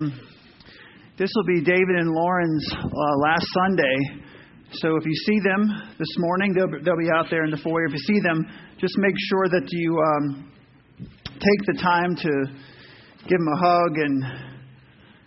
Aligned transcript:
This 0.00 1.28
will 1.36 1.44
be 1.44 1.60
David 1.60 1.96
and 1.98 2.10
Lauren's 2.10 2.66
uh, 2.72 3.16
last 3.20 3.46
Sunday. 3.52 4.24
So 4.72 4.96
if 4.96 5.04
you 5.04 5.12
see 5.12 5.40
them 5.44 5.68
this 5.98 6.08
morning, 6.16 6.54
they'll, 6.54 6.70
they'll 6.82 6.96
be 6.96 7.10
out 7.14 7.26
there 7.28 7.44
in 7.44 7.50
the 7.50 7.58
foyer. 7.58 7.84
If 7.84 7.92
you 7.92 7.98
see 7.98 8.20
them, 8.20 8.46
just 8.80 8.96
make 8.96 9.14
sure 9.28 9.48
that 9.50 9.68
you 9.70 10.00
um, 10.00 10.50
take 11.34 11.66
the 11.66 11.82
time 11.82 12.16
to 12.16 12.30
give 13.28 13.38
them 13.38 13.48
a 13.52 13.58
hug 13.58 13.98
and 13.98 14.24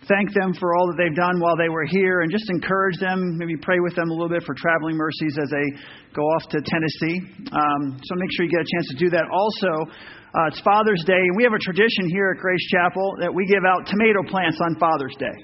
thank 0.08 0.32
them 0.34 0.52
for 0.54 0.76
all 0.76 0.86
that 0.88 0.96
they've 1.00 1.16
done 1.16 1.40
while 1.40 1.56
they 1.56 1.68
were 1.68 1.86
here 1.86 2.20
and 2.20 2.30
just 2.30 2.48
encourage 2.50 2.98
them. 3.00 3.36
Maybe 3.36 3.56
pray 3.56 3.80
with 3.80 3.96
them 3.96 4.10
a 4.10 4.14
little 4.14 4.28
bit 4.28 4.44
for 4.44 4.54
traveling 4.54 4.96
mercies 4.96 5.36
as 5.40 5.48
they 5.50 5.66
go 6.12 6.22
off 6.22 6.48
to 6.52 6.58
Tennessee. 6.60 7.20
Um, 7.52 7.96
so 8.02 8.10
make 8.16 8.30
sure 8.36 8.44
you 8.44 8.52
get 8.52 8.64
a 8.64 8.70
chance 8.70 8.86
to 8.92 8.98
do 9.00 9.08
that. 9.10 9.24
Also, 9.32 9.72
uh, 10.34 10.50
it's 10.50 10.60
Father's 10.60 11.02
Day, 11.06 11.20
and 11.20 11.34
we 11.36 11.46
have 11.46 11.54
a 11.54 11.62
tradition 11.62 12.10
here 12.10 12.34
at 12.34 12.42
Grace 12.42 12.66
Chapel 12.68 13.16
that 13.22 13.32
we 13.32 13.46
give 13.46 13.62
out 13.62 13.86
tomato 13.86 14.20
plants 14.26 14.58
on 14.60 14.74
Father's 14.82 15.14
Day. 15.16 15.38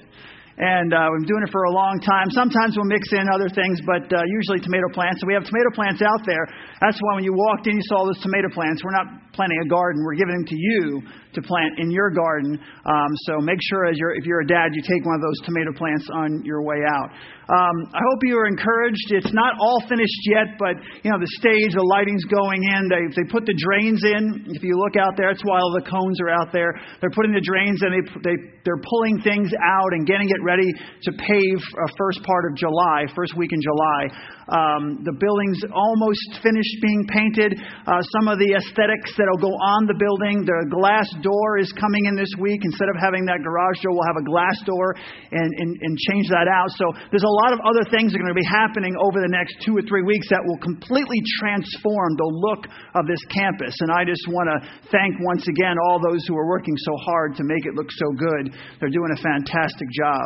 And 0.61 0.93
uh, 0.93 1.09
we've 1.09 1.25
been 1.25 1.31
doing 1.31 1.45
it 1.47 1.51
for 1.51 1.63
a 1.63 1.73
long 1.73 1.97
time. 2.03 2.29
Sometimes 2.35 2.75
we'll 2.75 2.91
mix 2.91 3.09
in 3.15 3.25
other 3.31 3.49
things, 3.49 3.79
but 3.81 4.05
uh, 4.11 4.21
usually 4.27 4.59
tomato 4.59 4.91
plants. 4.91 5.23
So 5.23 5.25
we 5.25 5.33
have 5.33 5.47
tomato 5.47 5.71
plants 5.73 6.03
out 6.03 6.21
there. 6.27 6.43
That's 6.83 6.99
why 7.01 7.15
when 7.17 7.23
you 7.23 7.33
walked 7.33 7.65
in, 7.65 7.79
you 7.79 7.87
saw 7.87 8.03
those 8.05 8.19
tomato 8.19 8.51
plants. 8.51 8.83
We're 8.83 8.93
not 8.93 9.31
planting 9.31 9.57
a 9.63 9.69
garden, 9.71 10.03
we're 10.03 10.19
giving 10.19 10.35
them 10.35 10.47
to 10.51 10.57
you 10.59 11.01
to 11.33 11.41
plant 11.41 11.79
in 11.79 11.91
your 11.91 12.09
garden. 12.09 12.59
Um, 12.85 13.11
so 13.27 13.39
make 13.39 13.59
sure, 13.69 13.85
as 13.85 13.97
you're, 13.97 14.15
if 14.15 14.25
you're 14.25 14.41
a 14.41 14.47
dad, 14.47 14.71
you 14.73 14.81
take 14.81 15.05
one 15.05 15.15
of 15.15 15.21
those 15.21 15.39
tomato 15.45 15.71
plants 15.77 16.07
on 16.13 16.43
your 16.43 16.63
way 16.63 16.79
out. 16.87 17.09
Um, 17.51 17.91
I 17.91 17.99
hope 17.99 18.19
you 18.23 18.39
are 18.39 18.47
encouraged. 18.47 19.11
It's 19.11 19.33
not 19.35 19.59
all 19.59 19.83
finished 19.89 20.23
yet, 20.31 20.55
but 20.55 20.79
you 21.03 21.11
know 21.11 21.19
the 21.19 21.27
stage, 21.35 21.75
the 21.75 21.83
lighting's 21.83 22.23
going 22.31 22.63
in. 22.63 22.87
They 22.87 23.03
they 23.11 23.27
put 23.27 23.43
the 23.43 23.57
drains 23.59 23.99
in. 24.07 24.55
If 24.55 24.63
you 24.63 24.79
look 24.79 24.95
out 24.95 25.19
there, 25.19 25.35
why 25.43 25.59
all 25.59 25.75
the 25.75 25.83
cones 25.83 26.15
are 26.23 26.31
out 26.31 26.55
there. 26.55 26.71
They're 27.03 27.11
putting 27.11 27.35
the 27.35 27.43
drains 27.43 27.83
in. 27.83 27.91
They 27.91 28.03
they 28.23 28.35
they're 28.63 28.79
pulling 28.79 29.19
things 29.19 29.51
out 29.59 29.91
and 29.91 30.07
getting 30.07 30.31
it 30.31 30.39
ready 30.47 30.71
to 30.71 31.11
pave 31.11 31.59
uh, 31.59 31.91
first 31.99 32.23
part 32.23 32.47
of 32.47 32.55
July, 32.55 33.09
first 33.11 33.35
week 33.35 33.51
in 33.51 33.59
July. 33.59 34.01
Um, 34.47 35.03
the 35.03 35.15
building's 35.15 35.59
almost 35.75 36.39
finished 36.39 36.75
being 36.79 37.03
painted. 37.11 37.59
Uh, 37.83 37.99
some 38.19 38.31
of 38.31 38.39
the 38.39 38.55
aesthetics 38.55 39.11
that'll 39.19 39.43
go 39.43 39.51
on 39.51 39.91
the 39.91 39.97
building. 39.99 40.47
The 40.47 40.71
glass 40.71 41.07
door 41.21 41.61
is 41.61 41.71
coming 41.77 42.09
in 42.09 42.17
this 42.17 42.29
week. 42.37 42.61
Instead 42.65 42.89
of 42.89 42.97
having 42.99 43.25
that 43.29 43.39
garage 43.45 43.79
door, 43.85 43.93
we'll 43.93 44.09
have 44.09 44.19
a 44.19 44.27
glass 44.27 44.57
door 44.65 44.97
and, 45.31 45.49
and, 45.61 45.71
and 45.79 45.93
change 46.11 46.27
that 46.33 46.49
out. 46.49 46.69
So 46.75 46.85
there's 47.13 47.25
a 47.25 47.35
lot 47.45 47.53
of 47.53 47.61
other 47.61 47.85
things 47.93 48.11
that 48.11 48.19
are 48.19 48.23
going 48.25 48.35
to 48.35 48.41
be 48.41 48.51
happening 48.51 48.93
over 48.97 49.21
the 49.21 49.31
next 49.31 49.61
two 49.61 49.77
or 49.77 49.83
three 49.85 50.03
weeks 50.03 50.27
that 50.33 50.41
will 50.43 50.59
completely 50.59 51.21
transform 51.39 52.17
the 52.17 52.29
look 52.29 52.67
of 52.97 53.05
this 53.05 53.21
campus. 53.29 53.77
And 53.79 53.93
I 53.93 54.03
just 54.03 54.25
want 54.27 54.49
to 54.49 54.57
thank 54.89 55.15
once 55.21 55.47
again 55.47 55.77
all 55.77 56.01
those 56.01 56.25
who 56.27 56.35
are 56.35 56.49
working 56.49 56.75
so 56.81 56.93
hard 57.05 57.37
to 57.37 57.43
make 57.45 57.65
it 57.65 57.73
look 57.77 57.89
so 57.89 58.07
good. 58.17 58.53
They're 58.81 58.93
doing 58.93 59.13
a 59.13 59.21
fantastic 59.21 59.87
job. 59.93 60.25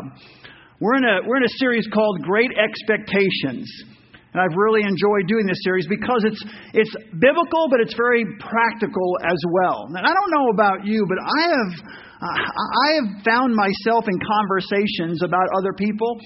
We're 0.80 0.98
in 1.00 1.06
a, 1.06 1.16
we're 1.24 1.38
in 1.38 1.48
a 1.48 1.58
series 1.60 1.88
called 1.88 2.20
Great 2.24 2.52
Expectations. 2.52 3.95
And 4.36 4.44
I've 4.44 4.58
really 4.60 4.84
enjoyed 4.84 5.32
doing 5.32 5.48
this 5.48 5.64
series 5.64 5.88
because 5.88 6.28
it's, 6.28 6.44
it's 6.76 6.92
biblical, 7.24 7.72
but 7.72 7.80
it's 7.80 7.96
very 7.96 8.28
practical 8.44 9.16
as 9.24 9.40
well. 9.56 9.88
And 9.96 10.04
I 10.04 10.12
don't 10.12 10.32
know 10.36 10.52
about 10.52 10.84
you, 10.84 11.08
but 11.08 11.16
I 11.24 11.42
have, 11.56 11.72
uh, 12.20 12.36
I 12.84 12.88
have 13.00 13.24
found 13.24 13.56
myself 13.56 14.12
in 14.12 14.20
conversations 14.20 15.24
about 15.24 15.48
other 15.56 15.72
people 15.72 16.20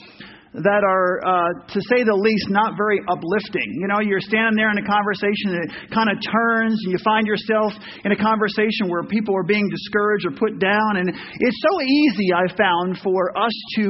that 0.57 0.81
are, 0.81 1.21
uh, 1.21 1.69
to 1.69 1.79
say 1.93 2.01
the 2.01 2.17
least, 2.17 2.49
not 2.49 2.73
very 2.73 2.97
uplifting. 3.05 3.69
You 3.77 3.85
know, 3.85 4.01
you're 4.01 4.25
standing 4.25 4.57
there 4.57 4.73
in 4.73 4.81
a 4.81 4.87
conversation 4.89 5.53
and 5.53 5.61
it 5.69 5.93
kind 5.93 6.09
of 6.09 6.17
turns, 6.17 6.73
and 6.81 6.89
you 6.89 6.97
find 7.05 7.29
yourself 7.29 7.77
in 8.01 8.09
a 8.09 8.17
conversation 8.17 8.89
where 8.89 9.05
people 9.05 9.37
are 9.37 9.45
being 9.45 9.69
discouraged 9.69 10.25
or 10.25 10.33
put 10.33 10.57
down. 10.57 10.97
And 10.97 11.13
it's 11.13 11.61
so 11.61 11.73
easy, 11.85 12.33
I 12.33 12.49
found, 12.57 12.97
for 13.05 13.29
us 13.37 13.53
to 13.77 13.85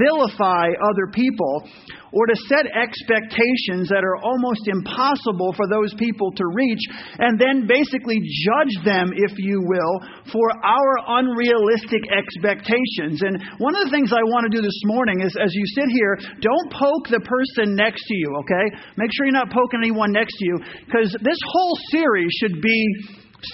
vilify 0.00 0.72
other 0.80 1.12
people 1.12 1.68
or 2.12 2.26
to 2.26 2.36
set 2.48 2.66
expectations 2.66 3.88
that 3.88 4.02
are 4.02 4.18
almost 4.18 4.66
impossible 4.66 5.54
for 5.54 5.66
those 5.68 5.94
people 5.94 6.30
to 6.34 6.44
reach, 6.54 6.82
and 7.18 7.38
then 7.38 7.66
basically 7.66 8.18
judge 8.20 8.74
them, 8.84 9.10
if 9.14 9.38
you 9.38 9.62
will, 9.62 9.94
for 10.32 10.46
our 10.64 11.22
unrealistic 11.22 12.02
expectations. 12.10 13.22
And 13.22 13.38
one 13.58 13.74
of 13.76 13.86
the 13.86 13.92
things 13.94 14.12
I 14.12 14.22
want 14.26 14.50
to 14.50 14.52
do 14.54 14.62
this 14.62 14.82
morning 14.84 15.22
is 15.22 15.36
as 15.38 15.54
you 15.54 15.66
sit 15.74 15.88
here, 15.90 16.18
don't 16.40 16.68
poke 16.72 17.08
the 17.10 17.22
person 17.22 17.74
next 17.76 18.02
to 18.06 18.14
you, 18.14 18.36
okay? 18.42 18.66
Make 18.96 19.10
sure 19.14 19.26
you're 19.26 19.38
not 19.38 19.50
poking 19.50 19.80
anyone 19.82 20.12
next 20.12 20.34
to 20.38 20.44
you, 20.46 20.56
because 20.86 21.14
this 21.22 21.38
whole 21.46 21.76
series 21.90 22.30
should 22.40 22.60
be 22.60 22.80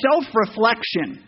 self 0.03 0.25
reflection. 0.35 1.23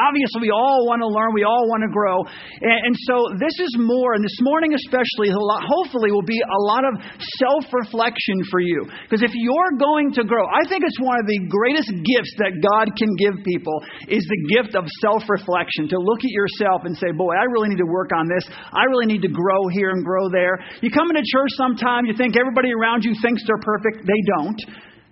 Obviously, 0.00 0.48
we 0.48 0.52
all 0.52 0.88
want 0.88 1.04
to 1.04 1.10
learn, 1.10 1.36
we 1.36 1.44
all 1.44 1.68
want 1.68 1.84
to 1.84 1.92
grow. 1.92 2.24
And, 2.24 2.92
and, 2.92 2.94
so, 3.04 3.36
this 3.36 3.52
is 3.60 3.76
more, 3.76 4.16
and 4.16 4.24
this 4.24 4.40
morning 4.40 4.72
especially, 4.72 5.28
lot, 5.28 5.68
hopefully, 5.68 6.08
will 6.08 6.24
be 6.24 6.40
a 6.40 6.60
lot 6.64 6.88
of 6.88 6.96
self 7.36 7.68
reflection 7.68 8.40
for 8.48 8.60
you. 8.60 8.88
Because 9.04 9.20
if 9.20 9.36
you're 9.36 9.76
going 9.76 10.12
to 10.16 10.24
grow, 10.24 10.48
I 10.48 10.64
think 10.68 10.82
it's 10.88 10.98
one 11.00 11.20
of 11.20 11.26
the 11.28 11.38
greatest 11.52 11.92
gifts 11.92 12.32
that 12.40 12.56
God 12.64 12.96
can 12.96 13.12
give 13.20 13.44
people 13.44 13.76
is 14.08 14.24
the 14.24 14.40
gift 14.56 14.72
of 14.72 14.88
self 15.04 15.28
reflection. 15.28 15.88
To 15.92 15.98
look 16.00 16.24
at 16.24 16.32
yourself 16.32 16.88
and 16.88 16.96
say, 16.96 17.12
boy, 17.12 17.36
I 17.36 17.44
really 17.52 17.68
need 17.68 17.82
to 17.82 17.90
work 17.90 18.10
on 18.16 18.24
this. 18.28 18.48
I 18.72 18.88
really 18.88 19.06
need 19.06 19.22
to 19.22 19.32
grow 19.32 19.68
here 19.68 19.90
and 19.90 20.04
grow 20.04 20.32
there. 20.32 20.58
You 20.80 20.90
come 20.90 21.10
into 21.12 21.22
church 21.28 21.52
sometime, 21.60 22.06
you 22.06 22.16
think 22.16 22.36
everybody 22.40 22.72
around 22.72 23.04
you 23.04 23.12
thinks 23.20 23.42
they're 23.46 23.60
perfect. 23.60 24.06
They 24.06 24.20
don't. 24.38 24.60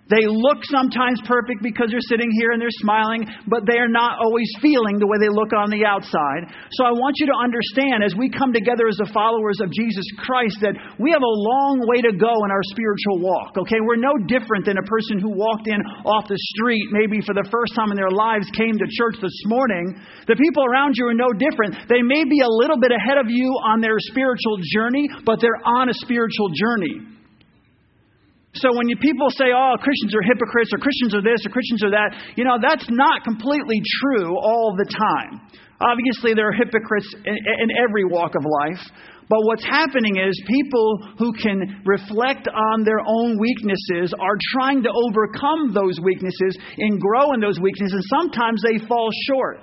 They 0.09 0.25
look 0.25 0.65
sometimes 0.65 1.21
perfect 1.29 1.61
because 1.61 1.93
they're 1.93 2.09
sitting 2.09 2.33
here 2.33 2.49
and 2.49 2.57
they're 2.57 2.81
smiling, 2.81 3.29
but 3.45 3.69
they 3.69 3.77
are 3.77 3.89
not 3.89 4.17
always 4.17 4.49
feeling 4.57 4.97
the 4.97 5.05
way 5.05 5.21
they 5.21 5.29
look 5.29 5.53
on 5.53 5.69
the 5.69 5.85
outside. 5.85 6.49
So 6.73 6.81
I 6.81 6.97
want 6.97 7.21
you 7.21 7.29
to 7.29 7.37
understand 7.37 8.01
as 8.01 8.17
we 8.17 8.33
come 8.33 8.49
together 8.49 8.89
as 8.89 8.97
the 8.97 9.13
followers 9.13 9.61
of 9.61 9.69
Jesus 9.69 10.05
Christ 10.17 10.57
that 10.65 10.73
we 10.97 11.13
have 11.13 11.21
a 11.21 11.35
long 11.45 11.85
way 11.85 12.01
to 12.01 12.13
go 12.17 12.33
in 12.41 12.49
our 12.49 12.65
spiritual 12.73 13.21
walk. 13.21 13.53
Okay? 13.61 13.77
We're 13.85 14.01
no 14.01 14.17
different 14.25 14.65
than 14.65 14.81
a 14.81 14.87
person 14.89 15.21
who 15.21 15.29
walked 15.29 15.69
in 15.69 15.77
off 16.09 16.25
the 16.25 16.41
street, 16.57 16.89
maybe 16.89 17.21
for 17.21 17.37
the 17.37 17.45
first 17.53 17.77
time 17.77 17.93
in 17.93 17.97
their 17.97 18.09
lives, 18.09 18.49
came 18.57 18.81
to 18.81 18.87
church 18.89 19.21
this 19.21 19.37
morning. 19.45 19.93
The 20.25 20.41
people 20.41 20.65
around 20.65 20.97
you 20.97 21.05
are 21.05 21.13
no 21.13 21.29
different. 21.37 21.85
They 21.85 22.01
may 22.01 22.25
be 22.25 22.41
a 22.41 22.49
little 22.49 22.81
bit 22.81 22.89
ahead 22.89 23.21
of 23.21 23.29
you 23.29 23.45
on 23.61 23.77
their 23.77 24.01
spiritual 24.09 24.57
journey, 24.73 25.05
but 25.21 25.37
they're 25.37 25.61
on 25.69 25.93
a 25.93 25.93
spiritual 25.93 26.49
journey. 26.57 27.18
So 28.53 28.73
when 28.73 28.89
you, 28.89 28.97
people 28.97 29.29
say, 29.29 29.53
oh, 29.53 29.77
Christians 29.77 30.15
are 30.15 30.25
hypocrites, 30.25 30.73
or 30.73 30.79
Christians 30.81 31.13
are 31.13 31.21
this, 31.21 31.45
or 31.45 31.53
Christians 31.53 31.83
are 31.83 31.93
that, 31.93 32.17
you 32.35 32.43
know, 32.43 32.57
that's 32.57 32.87
not 32.89 33.23
completely 33.23 33.77
true 34.01 34.33
all 34.33 34.73
the 34.75 34.89
time. 34.89 35.41
Obviously, 35.79 36.33
there 36.33 36.49
are 36.49 36.57
hypocrites 36.57 37.07
in, 37.25 37.37
in 37.37 37.69
every 37.77 38.05
walk 38.05 38.33
of 38.35 38.43
life. 38.43 38.81
But 39.29 39.45
what's 39.45 39.63
happening 39.63 40.17
is 40.17 40.33
people 40.49 41.13
who 41.19 41.31
can 41.33 41.85
reflect 41.85 42.49
on 42.49 42.83
their 42.83 42.99
own 43.05 43.37
weaknesses 43.37 44.11
are 44.17 44.37
trying 44.57 44.81
to 44.81 44.89
overcome 44.89 45.71
those 45.71 46.01
weaknesses 46.01 46.57
and 46.79 46.99
grow 46.99 47.33
in 47.33 47.39
those 47.39 47.59
weaknesses, 47.61 47.93
and 47.93 48.03
sometimes 48.09 48.63
they 48.65 48.83
fall 48.87 49.09
short. 49.29 49.61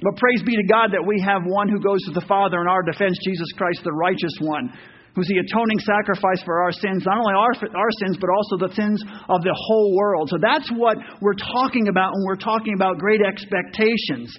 But 0.00 0.16
praise 0.16 0.42
be 0.46 0.54
to 0.54 0.66
God 0.70 0.94
that 0.94 1.04
we 1.04 1.20
have 1.26 1.42
one 1.44 1.68
who 1.68 1.82
goes 1.82 1.98
to 2.06 2.12
the 2.12 2.24
Father 2.24 2.62
in 2.62 2.68
our 2.68 2.82
defense, 2.82 3.18
Jesus 3.26 3.50
Christ, 3.58 3.82
the 3.82 3.92
righteous 3.92 4.32
one, 4.40 4.72
who's 5.14 5.26
the 5.26 5.38
atoning 5.38 5.78
sacrifice 5.80 6.42
for 6.44 6.62
our 6.62 6.72
sins, 6.72 7.04
not 7.04 7.18
only 7.18 7.34
our, 7.34 7.54
our 7.74 7.92
sins, 8.02 8.16
but 8.20 8.30
also 8.30 8.68
the 8.68 8.74
sins 8.74 9.02
of 9.28 9.42
the 9.42 9.54
whole 9.54 9.96
world. 9.96 10.30
So 10.30 10.38
that's 10.40 10.70
what 10.70 10.98
we're 11.20 11.38
talking 11.38 11.88
about 11.88 12.12
when 12.14 12.24
we're 12.26 12.42
talking 12.42 12.74
about 12.74 12.98
great 12.98 13.20
expectations. 13.20 14.36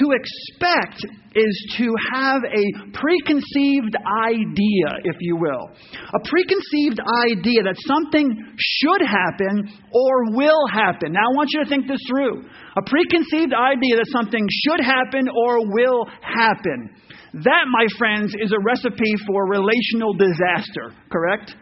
To 0.00 0.08
expect 0.16 1.04
is 1.36 1.74
to 1.76 1.92
have 2.14 2.40
a 2.44 2.64
preconceived 2.96 3.92
idea, 4.24 4.88
if 5.04 5.16
you 5.20 5.36
will. 5.36 5.68
A 6.14 6.20
preconceived 6.24 7.00
idea 7.28 7.62
that 7.64 7.76
something 7.84 8.32
should 8.56 9.02
happen 9.04 9.68
or 9.92 10.32
will 10.32 10.66
happen. 10.72 11.12
Now, 11.12 11.28
I 11.28 11.36
want 11.36 11.50
you 11.52 11.64
to 11.64 11.68
think 11.68 11.88
this 11.88 12.00
through. 12.08 12.44
A 12.76 12.82
preconceived 12.88 13.52
idea 13.52 13.96
that 13.96 14.08
something 14.12 14.46
should 14.64 14.80
happen 14.80 15.28
or 15.28 15.60
will 15.72 16.06
happen. 16.22 16.96
That, 17.32 17.64
my 17.72 17.86
friends, 17.96 18.34
is 18.38 18.52
a 18.52 18.60
recipe 18.60 19.14
for 19.26 19.48
relational 19.48 20.12
disaster, 20.12 20.92
correct? 21.10 21.56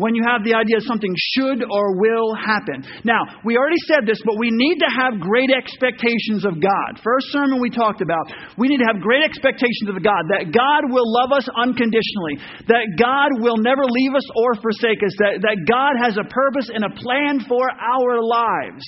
When 0.00 0.16
you 0.16 0.24
have 0.26 0.42
the 0.42 0.56
idea 0.56 0.80
something 0.80 1.14
should 1.36 1.62
or 1.62 2.00
will 2.00 2.34
happen. 2.34 2.82
Now, 3.04 3.22
we 3.44 3.54
already 3.54 3.78
said 3.86 4.02
this, 4.02 4.18
but 4.24 4.34
we 4.34 4.50
need 4.50 4.80
to 4.82 4.90
have 4.98 5.20
great 5.20 5.52
expectations 5.54 6.42
of 6.42 6.58
God. 6.58 6.98
First 7.04 7.30
sermon 7.30 7.60
we 7.60 7.70
talked 7.70 8.00
about, 8.00 8.26
we 8.58 8.66
need 8.66 8.82
to 8.82 8.88
have 8.88 9.04
great 9.04 9.22
expectations 9.22 9.86
of 9.86 10.02
God 10.02 10.26
that 10.32 10.50
God 10.50 10.90
will 10.90 11.06
love 11.06 11.30
us 11.30 11.46
unconditionally, 11.54 12.40
that 12.66 12.98
God 12.98 13.30
will 13.44 13.60
never 13.62 13.84
leave 13.84 14.16
us 14.16 14.26
or 14.34 14.58
forsake 14.58 15.06
us, 15.06 15.14
that, 15.22 15.38
that 15.44 15.70
God 15.70 15.94
has 16.02 16.18
a 16.18 16.26
purpose 16.26 16.66
and 16.72 16.82
a 16.82 16.96
plan 16.98 17.44
for 17.46 17.62
our 17.70 18.18
lives. 18.18 18.82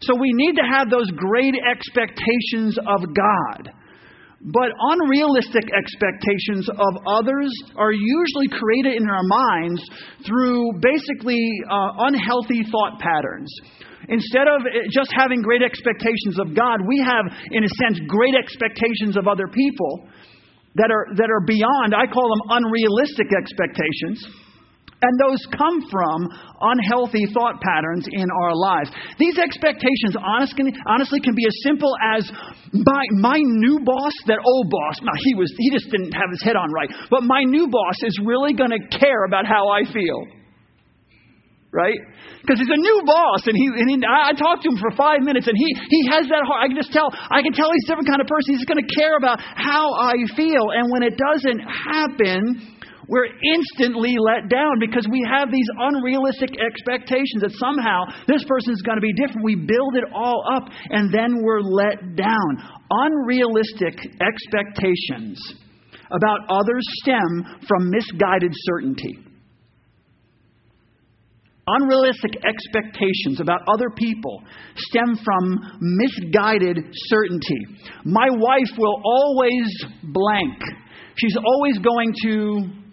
So 0.00 0.16
we 0.16 0.32
need 0.32 0.54
to 0.56 0.64
have 0.64 0.88
those 0.88 1.10
great 1.12 1.54
expectations 1.60 2.78
of 2.78 3.04
God. 3.12 3.74
But 4.44 4.76
unrealistic 4.76 5.64
expectations 5.72 6.68
of 6.68 6.92
others 7.06 7.48
are 7.76 7.92
usually 7.92 8.48
created 8.52 9.00
in 9.00 9.08
our 9.08 9.24
minds 9.24 9.80
through 10.26 10.72
basically 10.80 11.40
uh, 11.64 12.04
unhealthy 12.04 12.62
thought 12.70 13.00
patterns. 13.00 13.48
Instead 14.08 14.46
of 14.48 14.60
just 14.90 15.10
having 15.16 15.40
great 15.40 15.62
expectations 15.62 16.38
of 16.38 16.54
God, 16.54 16.80
we 16.86 17.00
have, 17.00 17.24
in 17.52 17.64
a 17.64 17.68
sense, 17.68 17.98
great 18.06 18.34
expectations 18.34 19.16
of 19.16 19.26
other 19.26 19.48
people 19.48 20.08
that 20.74 20.90
are, 20.92 21.06
that 21.16 21.30
are 21.30 21.44
beyond, 21.46 21.94
I 21.94 22.04
call 22.12 22.28
them 22.28 22.60
unrealistic 22.60 23.32
expectations. 23.32 24.28
And 25.04 25.20
those 25.20 25.44
come 25.52 25.84
from 25.92 26.32
unhealthy 26.64 27.28
thought 27.36 27.60
patterns 27.60 28.08
in 28.08 28.24
our 28.40 28.56
lives. 28.56 28.88
These 29.18 29.36
expectations 29.36 30.16
honestly, 30.16 30.72
honestly 30.88 31.20
can 31.20 31.34
be 31.36 31.44
as 31.44 31.52
simple 31.62 31.92
as 32.16 32.24
my, 32.72 33.04
my 33.12 33.36
new 33.36 33.84
boss, 33.84 34.12
that 34.26 34.40
old 34.40 34.70
boss, 34.70 34.96
now 35.04 35.12
he, 35.28 35.34
was, 35.34 35.52
he 35.58 35.70
just 35.70 35.90
didn't 35.90 36.12
have 36.12 36.32
his 36.32 36.42
head 36.42 36.56
on 36.56 36.72
right, 36.72 36.88
but 37.10 37.22
my 37.22 37.42
new 37.44 37.68
boss 37.68 38.00
is 38.02 38.18
really 38.24 38.54
going 38.54 38.72
to 38.72 38.80
care 38.98 39.24
about 39.28 39.44
how 39.44 39.68
I 39.68 39.84
feel 39.92 40.24
right? 41.74 41.98
Because 42.40 42.62
he's 42.62 42.70
a 42.70 42.78
new 42.78 43.02
boss, 43.02 43.42
and 43.50 43.56
he, 43.58 43.66
and 43.66 43.90
he 43.90 43.98
I, 44.06 44.30
talked 44.38 44.62
to 44.62 44.70
him 44.70 44.78
for 44.78 44.94
five 44.94 45.26
minutes, 45.26 45.50
and 45.50 45.58
he 45.58 45.66
he 45.90 46.06
has 46.06 46.22
that 46.30 46.46
heart. 46.46 46.62
I 46.62 46.66
can 46.70 46.78
just 46.78 46.94
tell. 46.94 47.10
I 47.10 47.42
can 47.42 47.50
tell 47.50 47.66
he's 47.66 47.82
a 47.90 47.90
different 47.90 48.06
kind 48.06 48.22
of 48.22 48.30
person. 48.30 48.54
He's 48.54 48.64
going 48.64 48.78
to 48.78 48.90
care 48.94 49.18
about 49.18 49.42
how 49.42 49.90
I 49.98 50.14
feel, 50.38 50.70
and 50.70 50.86
when 50.94 51.02
it 51.02 51.18
doesn't 51.18 51.60
happen. 51.66 52.73
We're 53.08 53.26
instantly 53.26 54.16
let 54.18 54.48
down 54.48 54.80
because 54.80 55.06
we 55.10 55.26
have 55.28 55.50
these 55.50 55.68
unrealistic 55.78 56.56
expectations 56.58 57.42
that 57.42 57.52
somehow 57.56 58.04
this 58.26 58.44
person 58.44 58.72
is 58.72 58.82
going 58.82 58.96
to 58.96 59.02
be 59.02 59.12
different. 59.12 59.44
We 59.44 59.56
build 59.56 59.96
it 59.96 60.04
all 60.14 60.44
up 60.56 60.68
and 60.90 61.12
then 61.12 61.42
we're 61.42 61.60
let 61.60 62.16
down. 62.16 62.50
Unrealistic 62.90 63.98
expectations 64.20 65.40
about 66.10 66.40
others 66.48 66.84
stem 67.02 67.60
from 67.68 67.90
misguided 67.90 68.52
certainty. 68.52 69.18
Unrealistic 71.66 72.36
expectations 72.44 73.40
about 73.40 73.60
other 73.72 73.88
people 73.96 74.42
stem 74.76 75.16
from 75.24 75.78
misguided 75.80 76.78
certainty. 77.08 77.58
My 78.04 78.28
wife 78.30 78.76
will 78.76 79.00
always 79.02 79.66
blank. 80.02 80.58
She's 81.16 81.36
always 81.36 81.78
going 81.78 82.12
to, 82.24 82.83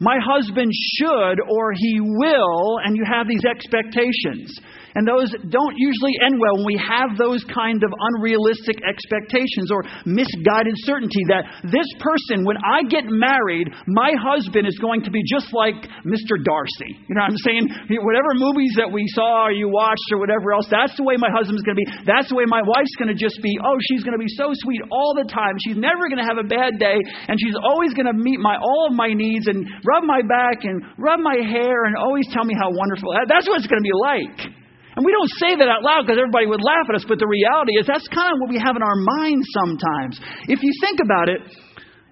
my 0.00 0.16
husband 0.18 0.72
should 0.72 1.40
or 1.46 1.72
he 1.76 2.00
will, 2.00 2.78
and 2.82 2.96
you 2.96 3.04
have 3.04 3.28
these 3.28 3.44
expectations. 3.44 4.58
And 4.94 5.06
those 5.06 5.30
don't 5.48 5.76
usually 5.78 6.14
end 6.24 6.38
well 6.40 6.58
when 6.58 6.66
we 6.66 6.78
have 6.80 7.14
those 7.16 7.44
kind 7.46 7.82
of 7.82 7.90
unrealistic 8.14 8.82
expectations 8.82 9.70
or 9.70 9.86
misguided 10.06 10.74
certainty 10.86 11.22
that 11.30 11.46
this 11.70 11.86
person, 12.02 12.44
when 12.44 12.58
I 12.58 12.82
get 12.88 13.06
married, 13.06 13.70
my 13.86 14.12
husband 14.18 14.66
is 14.66 14.78
going 14.78 15.02
to 15.06 15.10
be 15.10 15.22
just 15.26 15.52
like 15.54 15.76
Mr. 16.02 16.38
Darcy. 16.42 16.98
You 17.06 17.14
know 17.14 17.22
what 17.22 17.34
I'm 17.34 17.42
saying? 17.46 17.64
Whatever 18.02 18.34
movies 18.34 18.74
that 18.76 18.90
we 18.90 19.06
saw 19.14 19.50
or 19.50 19.52
you 19.52 19.70
watched 19.70 20.10
or 20.10 20.18
whatever 20.18 20.52
else, 20.52 20.66
that's 20.70 20.96
the 20.96 21.06
way 21.06 21.14
my 21.16 21.30
husband's 21.30 21.62
going 21.62 21.78
to 21.78 21.82
be. 21.82 21.88
That's 22.06 22.28
the 22.28 22.36
way 22.36 22.44
my 22.46 22.62
wife's 22.62 22.94
going 22.98 23.10
to 23.10 23.18
just 23.18 23.38
be. 23.42 23.54
Oh, 23.62 23.78
she's 23.90 24.02
going 24.02 24.18
to 24.18 24.22
be 24.22 24.30
so 24.34 24.50
sweet 24.64 24.82
all 24.90 25.14
the 25.14 25.26
time. 25.30 25.54
She's 25.62 25.78
never 25.78 26.10
going 26.10 26.18
to 26.18 26.26
have 26.26 26.38
a 26.38 26.46
bad 26.46 26.78
day. 26.78 26.98
And 27.28 27.38
she's 27.38 27.54
always 27.56 27.94
going 27.94 28.10
to 28.10 28.16
meet 28.16 28.40
my 28.40 28.58
all 28.58 28.90
of 28.90 28.94
my 28.94 29.14
needs 29.14 29.46
and 29.46 29.66
rub 29.86 30.02
my 30.04 30.22
back 30.26 30.66
and 30.66 30.82
rub 30.98 31.20
my 31.20 31.38
hair 31.40 31.86
and 31.86 31.96
always 31.96 32.26
tell 32.32 32.44
me 32.44 32.54
how 32.54 32.70
wonderful. 32.70 33.14
That's 33.28 33.46
what 33.46 33.58
it's 33.62 33.70
going 33.70 33.82
to 33.82 33.86
be 33.86 33.94
like. 33.94 34.59
And 35.00 35.08
we 35.08 35.16
don't 35.16 35.32
say 35.40 35.56
that 35.56 35.64
out 35.64 35.80
loud 35.80 36.04
because 36.04 36.20
everybody 36.20 36.44
would 36.44 36.60
laugh 36.60 36.84
at 36.92 37.00
us, 37.00 37.08
but 37.08 37.16
the 37.16 37.24
reality 37.24 37.80
is 37.80 37.88
that's 37.88 38.04
kind 38.12 38.28
of 38.28 38.36
what 38.36 38.52
we 38.52 38.60
have 38.60 38.76
in 38.76 38.84
our 38.84 39.00
minds 39.00 39.48
sometimes. 39.56 40.20
If 40.44 40.60
you 40.60 40.68
think 40.76 41.00
about 41.00 41.32
it, 41.32 41.40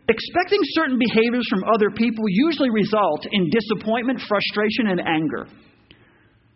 expecting 0.09 0.65
certain 0.73 0.97
behaviors 0.97 1.45
from 1.53 1.69
other 1.69 1.93
people 1.93 2.25
usually 2.33 2.73
result 2.73 3.29
in 3.29 3.53
disappointment, 3.53 4.25
frustration, 4.25 4.89
and 4.89 5.05
anger. 5.05 5.45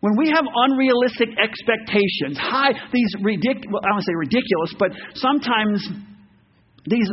When 0.01 0.17
we 0.17 0.33
have 0.33 0.49
unrealistic 0.49 1.37
expectations, 1.37 2.41
high, 2.41 2.81
these 2.97 3.13
ridiculous, 3.21 3.85
I 3.85 3.93
don't 3.93 4.01
say 4.01 4.17
ridiculous, 4.17 4.73
but 4.81 4.91
sometimes 5.21 5.85
these 6.89 7.13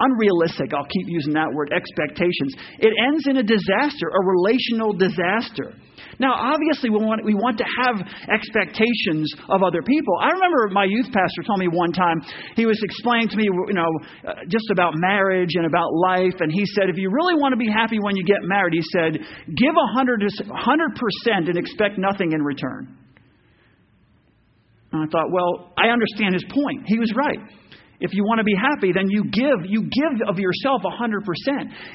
unrealistic, 0.00 0.72
I'll 0.74 0.88
keep 0.88 1.06
using 1.06 1.34
that 1.34 1.52
word, 1.52 1.72
expectations, 1.72 2.56
it 2.80 2.92
ends 2.96 3.28
in 3.28 3.36
a 3.38 3.44
disaster, 3.44 4.08
a 4.08 4.22
relational 4.24 4.92
disaster. 4.92 5.76
Now, 6.18 6.36
obviously, 6.36 6.90
we 6.90 7.00
want, 7.00 7.24
we 7.24 7.32
want 7.32 7.56
to 7.58 7.68
have 7.84 7.96
expectations 8.28 9.32
of 9.48 9.62
other 9.62 9.80
people. 9.80 10.16
I 10.20 10.32
remember 10.32 10.68
my 10.72 10.84
youth 10.84 11.08
pastor 11.12 11.42
told 11.46 11.60
me 11.60 11.68
one 11.68 11.92
time, 11.92 12.20
he 12.56 12.66
was 12.66 12.80
explaining 12.82 13.28
to 13.28 13.36
me, 13.36 13.44
you 13.44 13.72
know, 13.72 13.88
uh, 14.26 14.44
just 14.48 14.68
about 14.72 14.92
marriage 14.96 15.56
and 15.56 15.64
about 15.64 15.92
life, 15.92 16.36
and 16.40 16.52
he 16.52 16.64
said, 16.76 16.88
if 16.88 16.96
you 16.96 17.08
really 17.08 17.40
want 17.40 17.52
to 17.52 17.60
be 17.60 17.70
happy 17.70 17.98
when 18.00 18.16
you 18.16 18.24
get 18.24 18.42
married, 18.42 18.74
he 18.74 18.84
said, 18.92 19.16
give 19.56 19.74
100, 19.76 20.20
100% 20.20 21.48
and 21.48 21.56
expect 21.56 21.96
nothing 21.96 22.32
in 22.32 22.42
return. 22.42 22.96
And 24.92 25.04
I 25.04 25.06
thought, 25.10 25.30
well, 25.30 25.72
I 25.78 25.88
understand 25.88 26.34
his 26.34 26.44
point. 26.44 26.82
He 26.86 26.98
was 26.98 27.12
right. 27.16 27.38
If 28.00 28.14
you 28.14 28.24
want 28.24 28.38
to 28.38 28.44
be 28.44 28.56
happy, 28.56 28.92
then 28.92 29.08
you 29.08 29.24
give. 29.28 29.68
You 29.68 29.82
give 29.84 30.26
of 30.26 30.38
yourself 30.38 30.80
100%. 30.82 31.20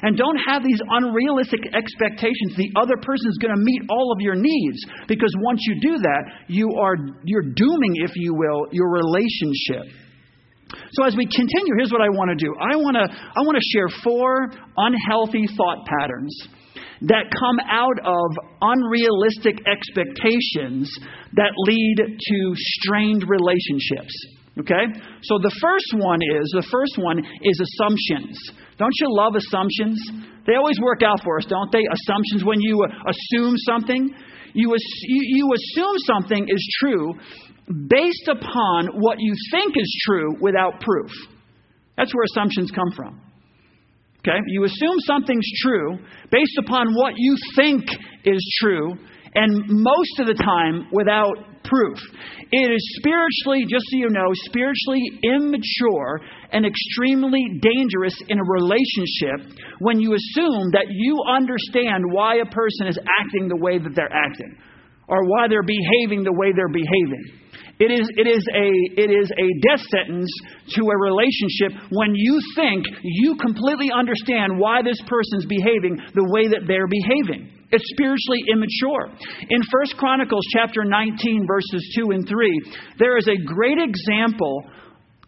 And 0.02 0.16
don't 0.16 0.38
have 0.48 0.62
these 0.62 0.80
unrealistic 0.88 1.74
expectations. 1.74 2.54
The 2.54 2.70
other 2.78 2.94
person 3.02 3.28
is 3.28 3.38
going 3.42 3.54
to 3.54 3.60
meet 3.60 3.82
all 3.90 4.12
of 4.12 4.20
your 4.20 4.36
needs. 4.36 4.78
Because 5.08 5.34
once 5.42 5.60
you 5.66 5.80
do 5.80 5.98
that, 5.98 6.22
you 6.46 6.70
are, 6.78 6.94
you're 7.24 7.50
dooming, 7.54 7.96
if 8.06 8.12
you 8.14 8.34
will, 8.34 8.66
your 8.70 8.88
relationship. 8.88 9.90
So 10.92 11.04
as 11.04 11.16
we 11.16 11.26
continue, 11.26 11.74
here's 11.76 11.90
what 11.90 12.02
I 12.02 12.08
want 12.08 12.38
to 12.38 12.44
do. 12.44 12.54
I 12.54 12.76
want 12.76 12.96
to, 12.96 13.06
I 13.10 13.40
want 13.42 13.58
to 13.58 13.66
share 13.74 13.88
four 14.02 14.50
unhealthy 14.76 15.46
thought 15.56 15.86
patterns 15.86 16.48
that 17.02 17.30
come 17.38 17.58
out 17.68 17.98
of 18.04 18.30
unrealistic 18.62 19.58
expectations 19.66 20.90
that 21.34 21.52
lead 21.66 22.18
to 22.18 22.52
strained 22.54 23.24
relationships. 23.28 24.14
Okay? 24.60 24.84
So 25.22 25.38
the 25.42 25.52
first 25.60 25.92
one 25.96 26.20
is 26.22 26.48
the 26.54 26.66
first 26.70 26.96
one 26.96 27.18
is 27.18 27.60
assumptions. 27.60 28.38
Don't 28.78 28.94
you 29.00 29.08
love 29.10 29.34
assumptions? 29.36 30.00
They 30.46 30.54
always 30.54 30.80
work 30.80 31.02
out 31.02 31.22
for 31.22 31.38
us, 31.38 31.44
don't 31.46 31.70
they? 31.72 31.82
Assumptions 31.92 32.44
when 32.44 32.60
you 32.60 32.84
assume 32.84 33.54
something, 33.68 34.14
you, 34.54 34.74
you 35.02 35.52
assume 35.52 35.96
something 36.06 36.46
is 36.48 36.76
true 36.80 37.14
based 37.88 38.28
upon 38.28 38.88
what 39.00 39.18
you 39.18 39.34
think 39.50 39.74
is 39.76 40.02
true 40.06 40.36
without 40.40 40.80
proof. 40.80 41.10
That's 41.96 42.14
where 42.14 42.24
assumptions 42.32 42.70
come 42.70 42.92
from. 42.94 43.20
Okay? 44.20 44.38
You 44.46 44.64
assume 44.64 44.98
something's 45.00 45.48
true 45.62 45.98
based 46.30 46.58
upon 46.58 46.94
what 46.94 47.14
you 47.16 47.36
think 47.56 47.84
is 48.24 48.58
true, 48.60 48.94
and 49.34 49.64
most 49.68 50.18
of 50.18 50.26
the 50.26 50.34
time 50.34 50.88
without 50.92 51.36
proof. 51.68 51.98
It 52.52 52.70
is 52.70 52.82
spiritually, 52.98 53.66
just 53.68 53.84
so 53.90 53.96
you 53.98 54.08
know, 54.08 54.30
spiritually 54.46 55.02
immature 55.22 56.20
and 56.52 56.64
extremely 56.64 57.42
dangerous 57.60 58.14
in 58.28 58.38
a 58.38 58.44
relationship 58.44 59.58
when 59.80 60.00
you 60.00 60.14
assume 60.14 60.70
that 60.72 60.86
you 60.90 61.18
understand 61.28 62.04
why 62.10 62.36
a 62.36 62.46
person 62.46 62.86
is 62.86 62.98
acting 63.20 63.48
the 63.48 63.58
way 63.58 63.78
that 63.78 63.94
they're 63.94 64.12
acting 64.12 64.56
or 65.08 65.24
why 65.26 65.48
they're 65.48 65.66
behaving 65.66 66.24
the 66.24 66.32
way 66.32 66.52
they're 66.54 66.68
behaving. 66.68 67.24
It 67.78 67.92
is, 67.92 68.08
it, 68.16 68.26
is 68.26 68.42
a, 68.54 68.68
it 68.96 69.10
is 69.12 69.30
a 69.30 69.48
death 69.68 69.84
sentence 69.92 70.32
to 70.76 70.80
a 70.80 70.96
relationship 70.96 71.76
when 71.90 72.14
you 72.14 72.40
think 72.54 72.86
you 73.02 73.36
completely 73.36 73.90
understand 73.92 74.58
why 74.58 74.82
this 74.82 74.98
person's 75.06 75.44
behaving 75.44 76.00
the 76.14 76.24
way 76.32 76.48
that 76.48 76.64
they're 76.66 76.88
behaving. 76.88 77.55
It's 77.72 77.84
spiritually 77.90 78.44
immature. 78.52 79.10
In 79.50 79.60
1 79.60 79.98
Chronicles 79.98 80.44
chapter 80.52 80.84
19 80.84 81.46
verses 81.46 81.96
2 81.98 82.10
and 82.12 82.28
3, 82.28 82.62
there 82.98 83.18
is 83.18 83.28
a 83.28 83.44
great 83.44 83.78
example 83.78 84.62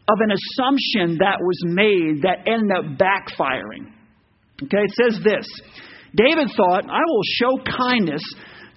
of 0.09 0.19
an 0.21 0.31
assumption 0.31 1.19
that 1.19 1.39
was 1.41 1.59
made 1.67 2.23
that 2.23 2.47
ended 2.47 2.73
up 2.73 2.85
backfiring. 2.97 3.93
Okay, 4.63 4.83
it 4.83 4.95
says 4.95 5.21
this. 5.23 5.47
David 6.15 6.49
thought, 6.57 6.85
I 6.89 7.03
will 7.07 7.23
show 7.25 7.59
kindness 7.77 8.23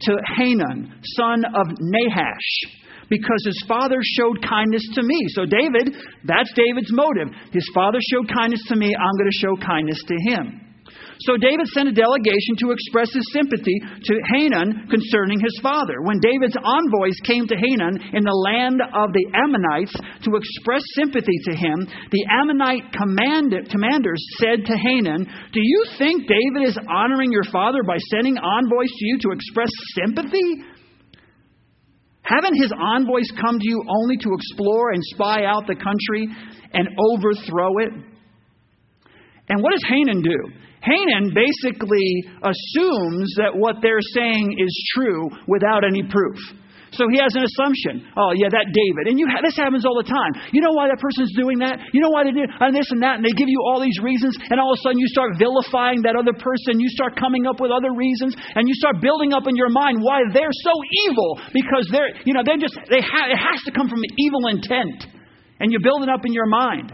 to 0.01 0.17
Hanun, 0.37 0.93
son 1.15 1.45
of 1.45 1.67
Nahash, 1.79 2.77
because 3.09 3.43
his 3.45 3.63
father 3.67 3.97
showed 4.01 4.41
kindness 4.47 4.85
to 4.95 5.03
me. 5.03 5.25
So, 5.29 5.45
David, 5.45 5.95
that's 6.25 6.51
David's 6.53 6.91
motive. 6.91 7.29
His 7.53 7.67
father 7.73 7.99
showed 8.11 8.27
kindness 8.27 8.63
to 8.67 8.75
me, 8.75 8.93
I'm 8.95 9.17
going 9.17 9.31
to 9.31 9.39
show 9.39 9.55
kindness 9.65 10.03
to 10.07 10.15
him. 10.31 10.70
So 11.21 11.37
David 11.37 11.67
sent 11.69 11.89
a 11.89 11.93
delegation 11.93 12.57
to 12.65 12.71
express 12.71 13.13
his 13.13 13.27
sympathy 13.31 13.77
to 13.77 14.13
Hanun 14.33 14.89
concerning 14.89 15.39
his 15.39 15.53
father. 15.61 16.01
When 16.01 16.19
David's 16.19 16.57
envoys 16.57 17.17
came 17.23 17.45
to 17.45 17.55
Hanun 17.55 18.01
in 18.13 18.23
the 18.25 18.41
land 18.49 18.81
of 18.81 19.13
the 19.13 19.27
Ammonites 19.37 19.93
to 20.25 20.31
express 20.33 20.81
sympathy 20.97 21.37
to 21.45 21.53
him, 21.53 21.85
the 22.09 22.25
Ammonite 22.25 22.91
command- 22.93 23.69
commanders 23.69 24.21
said 24.39 24.65
to 24.65 24.73
Hanun, 24.73 25.29
Do 25.53 25.61
you 25.61 25.85
think 25.97 26.25
David 26.25 26.67
is 26.67 26.77
honoring 26.89 27.31
your 27.31 27.45
father 27.53 27.83
by 27.83 27.97
sending 28.09 28.37
envoys 28.37 28.89
to 28.89 29.05
you 29.05 29.17
to 29.21 29.31
express 29.31 29.69
sympathy? 29.93 30.65
Haven't 32.23 32.55
his 32.55 32.71
envoys 32.71 33.29
come 33.39 33.59
to 33.59 33.67
you 33.67 33.83
only 33.87 34.17
to 34.17 34.33
explore 34.33 34.91
and 34.91 35.03
spy 35.13 35.43
out 35.45 35.67
the 35.67 35.75
country 35.75 36.27
and 36.73 36.87
overthrow 36.97 37.77
it? 37.79 38.10
And 39.49 39.61
what 39.61 39.71
does 39.71 39.83
Hanun 39.87 40.21
do? 40.21 40.39
Hanun 40.81 41.33
basically 41.33 42.25
assumes 42.41 43.29
that 43.37 43.53
what 43.53 43.77
they're 43.81 44.01
saying 44.13 44.57
is 44.57 44.73
true 44.95 45.29
without 45.47 45.85
any 45.85 46.01
proof. 46.03 46.39
So 46.91 47.07
he 47.07 47.23
has 47.23 47.31
an 47.39 47.47
assumption. 47.47 48.03
Oh, 48.19 48.35
yeah, 48.35 48.51
that 48.51 48.67
David. 48.67 49.07
And 49.07 49.15
you 49.15 49.23
ha- 49.23 49.39
this 49.39 49.55
happens 49.55 49.87
all 49.87 49.95
the 49.95 50.07
time. 50.07 50.35
You 50.51 50.59
know 50.59 50.75
why 50.75 50.91
that 50.91 50.99
person's 50.99 51.31
doing 51.39 51.63
that? 51.63 51.79
You 51.95 52.03
know 52.03 52.11
why 52.11 52.27
they 52.27 52.35
did 52.35 52.51
and 52.51 52.75
this 52.75 52.91
and 52.91 52.99
that? 52.99 53.15
And 53.15 53.23
they 53.23 53.31
give 53.31 53.47
you 53.47 53.63
all 53.63 53.79
these 53.79 53.95
reasons. 54.03 54.35
And 54.51 54.59
all 54.59 54.75
of 54.75 54.75
a 54.75 54.81
sudden 54.83 54.99
you 54.99 55.07
start 55.07 55.39
vilifying 55.39 56.03
that 56.03 56.19
other 56.19 56.35
person. 56.35 56.83
You 56.83 56.91
start 56.91 57.15
coming 57.15 57.47
up 57.47 57.63
with 57.63 57.71
other 57.71 57.95
reasons. 57.95 58.35
And 58.59 58.67
you 58.67 58.75
start 58.75 58.99
building 58.99 59.31
up 59.31 59.47
in 59.47 59.55
your 59.55 59.71
mind 59.71 60.03
why 60.03 60.19
they're 60.35 60.51
so 60.67 60.75
evil. 61.07 61.39
Because 61.55 61.87
they're, 61.95 62.11
you 62.27 62.35
know, 62.35 62.43
they're 62.43 62.59
just, 62.59 62.75
they 62.91 62.99
ha- 62.99 63.31
it 63.31 63.39
has 63.39 63.63
to 63.63 63.71
come 63.71 63.87
from 63.87 64.03
evil 64.19 64.51
intent. 64.51 65.07
And 65.63 65.71
you 65.71 65.79
build 65.79 66.03
it 66.03 66.11
up 66.11 66.27
in 66.27 66.35
your 66.35 66.47
mind. 66.47 66.91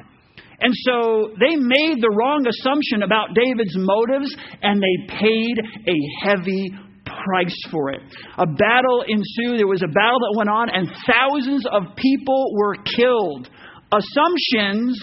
And 0.60 0.74
so 0.74 1.32
they 1.40 1.56
made 1.56 2.02
the 2.02 2.10
wrong 2.18 2.46
assumption 2.48 3.04
about 3.04 3.36
David's 3.36 3.76
motives 3.78 4.36
and 4.62 4.82
they 4.82 5.14
paid 5.14 5.56
a 5.86 5.98
heavy 6.26 6.72
price 7.06 7.58
for 7.72 7.92
it. 7.92 8.02
A 8.38 8.46
battle 8.46 9.04
ensued. 9.08 9.60
There 9.60 9.68
was 9.68 9.84
a 9.84 9.92
battle 9.92 10.20
that 10.20 10.34
went 10.38 10.50
on, 10.50 10.70
and 10.70 10.90
thousands 11.08 11.66
of 11.72 11.96
people 11.96 12.54
were 12.56 12.76
killed. 12.84 13.50
Assumptions 13.92 15.00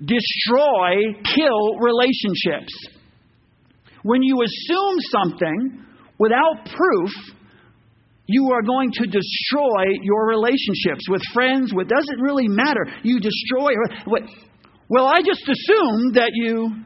destroy, 0.00 1.12
kill 1.34 1.78
relationships. 1.78 2.72
When 4.02 4.22
you 4.22 4.42
assume 4.42 4.96
something 5.10 5.84
without 6.18 6.66
proof, 6.74 7.10
you 8.26 8.50
are 8.52 8.62
going 8.62 8.90
to 8.92 9.06
destroy 9.06 9.98
your 10.02 10.26
relationships 10.28 11.08
with 11.08 11.22
friends. 11.32 11.72
What 11.72 11.88
doesn't 11.88 12.20
really 12.20 12.48
matter. 12.48 12.86
You 13.02 13.20
destroy. 13.20 13.72
What, 14.04 14.22
well, 14.88 15.06
I 15.06 15.18
just 15.24 15.42
assumed 15.42 16.14
that 16.14 16.30
you. 16.32 16.84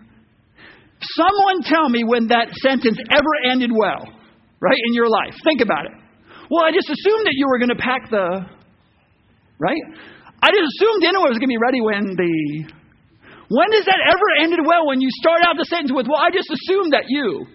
Someone 1.03 1.63
tell 1.63 1.89
me 1.89 2.05
when 2.05 2.29
that 2.29 2.53
sentence 2.61 2.99
ever 3.11 3.51
ended 3.51 3.71
well 3.73 4.21
right, 4.61 4.79
in 4.87 4.95
your 4.95 5.09
life. 5.09 5.35
Think 5.43 5.61
about 5.61 5.87
it. 5.87 5.93
Well, 6.51 6.65
I 6.65 6.71
just 6.71 6.89
assumed 6.89 7.25
that 7.27 7.35
you 7.35 7.49
were 7.49 7.59
going 7.59 7.73
to 7.73 7.81
pack 7.81 8.11
the, 8.11 8.45
right? 9.59 9.85
I 10.43 10.49
just 10.53 10.69
assumed 10.77 11.01
dinner 11.03 11.21
was 11.25 11.41
going 11.41 11.49
to 11.49 11.55
be 11.57 11.61
ready 11.61 11.81
when 11.81 12.05
the, 12.17 12.35
when 13.49 13.69
does 13.73 13.85
that 13.89 14.01
ever 14.05 14.29
ended 14.45 14.61
well 14.65 14.87
when 14.87 15.01
you 15.01 15.09
start 15.11 15.41
out 15.49 15.57
the 15.57 15.65
sentence 15.65 15.93
with, 15.93 16.07
well, 16.07 16.21
I 16.21 16.31
just 16.31 16.49
assumed 16.53 16.93
that 16.93 17.09
you. 17.09 17.47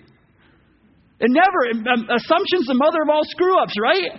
It 1.20 1.32
never, 1.32 1.92
um, 1.94 2.10
assumption's 2.12 2.68
the 2.68 2.76
mother 2.76 3.02
of 3.04 3.10
all 3.10 3.24
screw 3.24 3.62
ups, 3.62 3.76
right? 3.80 4.12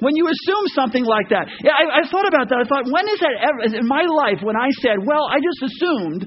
When 0.00 0.16
you 0.16 0.26
assume 0.26 0.64
something 0.74 1.04
like 1.04 1.28
that. 1.30 1.48
Yeah, 1.62 1.76
I, 1.76 2.00
I 2.00 2.10
thought 2.10 2.26
about 2.26 2.48
that. 2.48 2.58
I 2.60 2.66
thought, 2.68 2.88
when 2.88 3.06
is 3.08 3.20
that 3.20 3.36
ever, 3.40 3.76
in 3.76 3.86
my 3.86 4.04
life, 4.08 4.42
when 4.42 4.56
I 4.56 4.68
said, 4.80 4.96
well, 5.04 5.28
I 5.28 5.38
just 5.40 5.60
assumed 5.60 6.26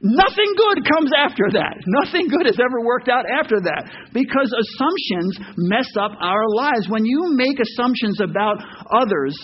Nothing 0.00 0.54
good 0.56 0.86
comes 0.86 1.10
after 1.16 1.50
that. 1.54 1.74
Nothing 1.86 2.28
good 2.28 2.46
has 2.46 2.58
ever 2.60 2.86
worked 2.86 3.08
out 3.08 3.24
after 3.26 3.58
that 3.60 3.90
because 4.12 4.54
assumptions 4.54 5.38
mess 5.56 5.90
up 5.98 6.12
our 6.20 6.44
lives. 6.54 6.88
When 6.88 7.04
you 7.04 7.34
make 7.34 7.58
assumptions 7.58 8.20
about 8.20 8.62
others, 8.92 9.34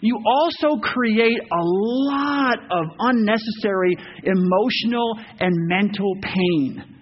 you 0.00 0.20
also 0.24 0.78
create 0.80 1.40
a 1.50 1.62
lot 1.62 2.58
of 2.70 2.84
unnecessary 3.00 3.96
emotional 4.22 5.18
and 5.40 5.66
mental 5.66 6.14
pain. 6.22 6.93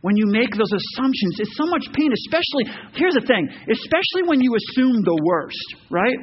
When 0.00 0.16
you 0.16 0.26
make 0.26 0.50
those 0.54 0.70
assumptions, 0.70 1.40
it's 1.40 1.56
so 1.56 1.66
much 1.66 1.86
pain, 1.92 2.12
especially, 2.12 2.70
here's 2.94 3.14
the 3.14 3.26
thing, 3.26 3.48
especially 3.66 4.28
when 4.28 4.40
you 4.40 4.54
assume 4.54 5.02
the 5.02 5.18
worst, 5.24 5.66
right? 5.90 6.16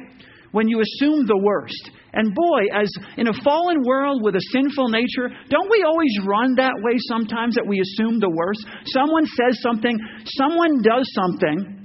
When 0.52 0.68
you 0.68 0.80
assume 0.80 1.26
the 1.26 1.36
worst. 1.36 1.90
And 2.14 2.34
boy, 2.34 2.72
as 2.72 2.88
in 3.18 3.28
a 3.28 3.36
fallen 3.44 3.84
world 3.84 4.22
with 4.24 4.34
a 4.34 4.40
sinful 4.50 4.88
nature, 4.88 5.28
don't 5.50 5.70
we 5.70 5.84
always 5.84 6.16
run 6.24 6.56
that 6.56 6.72
way 6.80 6.96
sometimes 7.12 7.56
that 7.56 7.66
we 7.66 7.78
assume 7.80 8.18
the 8.18 8.30
worst? 8.30 8.64
Someone 8.86 9.26
says 9.26 9.60
something, 9.60 9.98
someone 10.24 10.80
does 10.80 11.04
something, 11.12 11.76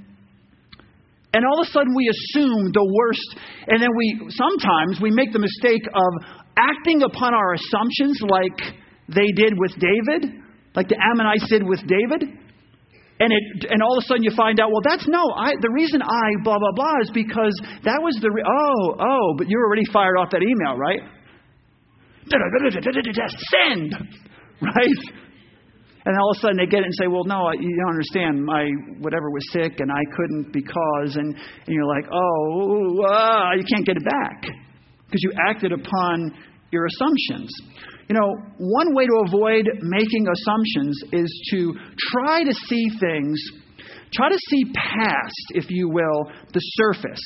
and 1.34 1.44
all 1.44 1.60
of 1.60 1.68
a 1.68 1.70
sudden 1.70 1.94
we 1.94 2.08
assume 2.08 2.72
the 2.72 2.84
worst. 2.84 3.36
And 3.68 3.82
then 3.82 3.88
we 3.96 4.28
sometimes 4.30 5.00
we 5.00 5.10
make 5.10 5.32
the 5.32 5.38
mistake 5.38 5.84
of 5.92 6.12
acting 6.56 7.02
upon 7.02 7.34
our 7.34 7.54
assumptions 7.54 8.20
like 8.20 8.76
they 9.08 9.32
did 9.32 9.52
with 9.56 9.72
David, 9.76 10.41
like 10.74 10.88
the 10.88 10.98
Ammonites 10.98 11.48
did 11.48 11.62
with 11.62 11.80
David. 11.86 12.28
And, 13.20 13.30
it, 13.30 13.70
and 13.70 13.82
all 13.82 13.96
of 13.96 14.02
a 14.02 14.06
sudden 14.06 14.24
you 14.24 14.32
find 14.34 14.58
out, 14.58 14.72
well, 14.72 14.82
that's 14.82 15.06
no, 15.06 15.22
I, 15.36 15.52
the 15.60 15.70
reason 15.70 16.02
I 16.02 16.42
blah, 16.42 16.58
blah, 16.58 16.72
blah 16.74 16.98
is 17.02 17.10
because 17.14 17.54
that 17.84 18.02
was 18.02 18.18
the, 18.20 18.30
re- 18.30 18.42
oh, 18.42 18.96
oh, 18.98 19.34
but 19.38 19.48
you're 19.48 19.64
already 19.64 19.84
fired 19.92 20.16
off 20.18 20.30
that 20.32 20.42
email, 20.42 20.76
right? 20.76 21.00
Send, 23.52 23.94
right? 24.60 25.00
And 26.04 26.18
all 26.18 26.32
of 26.32 26.38
a 26.38 26.40
sudden 26.40 26.56
they 26.56 26.66
get 26.66 26.80
it 26.80 26.86
and 26.86 26.94
say, 26.98 27.06
well, 27.06 27.22
no, 27.24 27.52
you 27.52 27.76
don't 27.78 27.94
understand. 27.94 28.44
My 28.44 28.66
whatever 28.98 29.30
was 29.30 29.44
sick 29.52 29.78
and 29.78 29.90
I 29.92 30.02
couldn't 30.16 30.52
because. 30.52 31.14
And, 31.14 31.36
and 31.36 31.68
you're 31.68 31.86
like, 31.86 32.10
oh, 32.10 33.06
uh, 33.06 33.54
you 33.54 33.64
can't 33.70 33.86
get 33.86 33.96
it 33.96 34.04
back 34.04 34.42
because 34.42 35.22
you 35.22 35.30
acted 35.46 35.70
upon 35.70 36.34
your 36.72 36.86
assumptions. 36.86 37.50
You 38.12 38.20
know, 38.20 38.36
one 38.58 38.94
way 38.94 39.06
to 39.06 39.24
avoid 39.26 39.64
making 39.80 40.26
assumptions 40.28 41.02
is 41.12 41.48
to 41.50 41.72
try 42.12 42.44
to 42.44 42.52
see 42.52 42.90
things, 43.00 43.42
try 44.12 44.28
to 44.28 44.36
see 44.50 44.64
past, 44.74 45.46
if 45.54 45.70
you 45.70 45.88
will, 45.88 46.30
the 46.52 46.60
surface. 46.60 47.22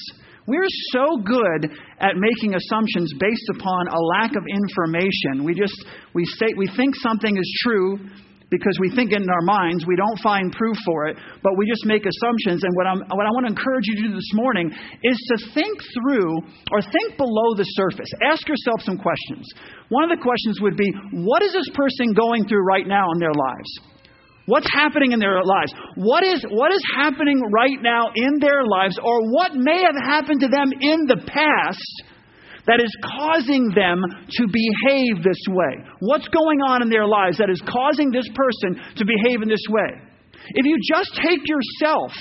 We're 0.46 0.68
so 0.92 1.16
good 1.24 1.72
at 1.98 2.12
making 2.14 2.54
assumptions 2.54 3.12
based 3.18 3.50
upon 3.58 3.88
a 3.88 3.98
lack 3.98 4.36
of 4.36 4.44
information. 4.48 5.42
We 5.42 5.54
just 5.54 5.74
we 6.14 6.24
say 6.24 6.54
we 6.56 6.68
think 6.68 6.94
something 6.94 7.36
is 7.36 7.60
true 7.64 7.98
because 8.50 8.78
we 8.80 8.90
think 8.94 9.12
in 9.12 9.28
our 9.28 9.42
minds. 9.42 9.86
We 9.86 9.96
don't 9.96 10.18
find 10.20 10.52
proof 10.52 10.76
for 10.84 11.06
it, 11.08 11.16
but 11.42 11.52
we 11.58 11.66
just 11.68 11.84
make 11.84 12.06
assumptions. 12.06 12.62
And 12.62 12.72
what, 12.76 12.86
I'm, 12.86 13.00
what 13.10 13.26
I 13.26 13.32
want 13.34 13.46
to 13.46 13.52
encourage 13.52 13.86
you 13.86 13.96
to 13.96 14.08
do 14.08 14.14
this 14.14 14.30
morning 14.34 14.70
is 15.02 15.18
to 15.34 15.50
think 15.52 15.78
through 15.94 16.30
or 16.70 16.80
think 16.82 17.16
below 17.16 17.54
the 17.56 17.66
surface. 17.74 18.08
Ask 18.22 18.46
yourself 18.48 18.82
some 18.82 18.98
questions. 18.98 19.50
One 19.88 20.04
of 20.04 20.10
the 20.10 20.22
questions 20.22 20.60
would 20.60 20.76
be 20.76 20.90
what 21.12 21.42
is 21.42 21.52
this 21.52 21.70
person 21.74 22.14
going 22.14 22.46
through 22.46 22.62
right 22.62 22.86
now 22.86 23.10
in 23.12 23.18
their 23.18 23.34
lives? 23.34 23.70
What's 24.46 24.70
happening 24.72 25.10
in 25.10 25.18
their 25.18 25.42
lives? 25.42 25.74
What 25.96 26.22
is, 26.22 26.44
what 26.48 26.72
is 26.72 26.82
happening 26.94 27.42
right 27.50 27.82
now 27.82 28.10
in 28.14 28.38
their 28.38 28.62
lives, 28.62 28.96
or 29.02 29.20
what 29.32 29.54
may 29.54 29.82
have 29.82 29.96
happened 29.98 30.40
to 30.40 30.48
them 30.48 30.70
in 30.80 31.06
the 31.06 31.18
past 31.26 31.82
that 32.66 32.80
is 32.82 32.90
causing 33.18 33.70
them 33.74 34.02
to 34.30 34.46
behave 34.46 35.22
this 35.22 35.42
way? 35.48 35.84
What's 36.00 36.28
going 36.28 36.60
on 36.66 36.82
in 36.82 36.88
their 36.90 37.06
lives 37.06 37.38
that 37.38 37.50
is 37.50 37.62
causing 37.66 38.10
this 38.10 38.28
person 38.34 38.82
to 38.96 39.04
behave 39.04 39.42
in 39.42 39.48
this 39.48 39.64
way? 39.70 40.02
If 40.54 40.66
you 40.66 40.78
just 40.82 41.14
take 41.14 41.40
yourself 41.46 42.12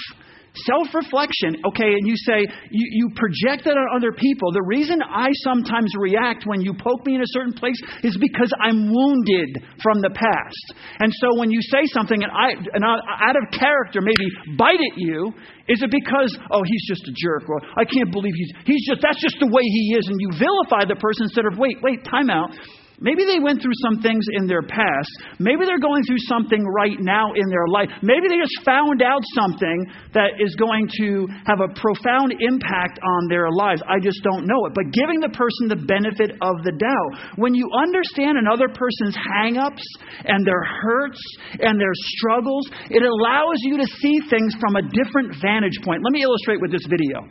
self 0.64 0.94
reflection, 0.94 1.60
okay, 1.68 1.92
and 1.92 2.08
you 2.08 2.16
say, 2.16 2.48
you, 2.72 2.86
you 2.92 3.06
project 3.16 3.66
that 3.66 3.76
on 3.76 3.88
other 3.96 4.12
people. 4.12 4.52
The 4.52 4.64
reason 4.64 5.02
I 5.02 5.28
sometimes 5.44 5.92
react 6.00 6.46
when 6.46 6.62
you 6.62 6.74
poke 6.74 7.06
me 7.06 7.16
in 7.16 7.22
a 7.22 7.32
certain 7.36 7.54
place 7.54 7.80
is 8.04 8.18
because 8.18 8.52
I'm 8.64 8.92
wounded 8.92 9.62
from 9.84 10.00
the 10.00 10.12
past. 10.16 10.66
And 11.00 11.12
so 11.22 11.38
when 11.40 11.52
you 11.52 11.62
say 11.62 11.84
something 11.92 12.22
and 12.22 12.32
I, 12.32 12.56
and 12.74 12.84
I 12.84 12.96
out 13.30 13.36
of 13.36 13.52
character, 13.52 14.00
maybe 14.02 14.28
bite 14.58 14.80
at 14.80 14.96
you, 14.98 15.34
is 15.68 15.82
it 15.82 15.90
because, 15.90 16.38
oh, 16.52 16.62
he's 16.64 16.86
just 16.88 17.08
a 17.10 17.14
jerk, 17.18 17.50
or 17.50 17.60
I 17.76 17.86
can't 17.86 18.12
believe 18.12 18.34
he's, 18.36 18.52
he's 18.66 18.86
just, 18.88 19.02
that's 19.02 19.22
just 19.22 19.38
the 19.40 19.50
way 19.50 19.64
he 19.64 19.98
is, 19.98 20.08
and 20.08 20.18
you 20.22 20.30
vilify 20.38 20.86
the 20.86 20.96
person 20.96 21.26
instead 21.26 21.46
of, 21.46 21.58
wait, 21.58 21.78
wait, 21.82 22.06
time 22.06 22.30
out. 22.30 22.54
Maybe 23.00 23.26
they 23.26 23.40
went 23.40 23.62
through 23.62 23.76
some 23.84 24.02
things 24.02 24.26
in 24.40 24.48
their 24.48 24.64
past. 24.64 25.12
Maybe 25.40 25.66
they're 25.66 25.84
going 25.84 26.04
through 26.04 26.24
something 26.32 26.64
right 26.64 26.96
now 27.00 27.34
in 27.36 27.48
their 27.52 27.68
life. 27.68 27.90
Maybe 28.02 28.28
they 28.32 28.40
just 28.40 28.64
found 28.64 29.02
out 29.02 29.20
something 29.36 29.86
that 30.14 30.40
is 30.40 30.56
going 30.56 30.88
to 31.04 31.28
have 31.46 31.60
a 31.60 31.74
profound 31.76 32.34
impact 32.40 33.00
on 33.04 33.28
their 33.28 33.52
lives. 33.52 33.84
I 33.84 34.00
just 34.00 34.24
don't 34.24 34.48
know 34.48 34.66
it. 34.68 34.74
But 34.74 34.96
giving 34.96 35.20
the 35.20 35.34
person 35.36 35.68
the 35.68 35.84
benefit 35.84 36.40
of 36.40 36.64
the 36.64 36.72
doubt. 36.72 37.36
When 37.36 37.54
you 37.54 37.68
understand 37.76 38.38
another 38.40 38.72
person's 38.72 39.16
hangups 39.20 39.84
and 40.24 40.48
their 40.48 40.64
hurts 40.64 41.20
and 41.60 41.80
their 41.80 41.96
struggles, 42.16 42.68
it 42.90 43.04
allows 43.04 43.60
you 43.68 43.78
to 43.78 43.88
see 44.00 44.20
things 44.30 44.56
from 44.60 44.76
a 44.76 44.84
different 44.96 45.36
vantage 45.42 45.84
point. 45.84 46.04
Let 46.04 46.14
me 46.14 46.24
illustrate 46.24 46.62
with 46.62 46.72
this 46.72 46.86
video. 46.88 47.28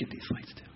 Get 0.00 0.08
these 0.08 0.30
lights 0.30 0.54
too? 0.54 0.69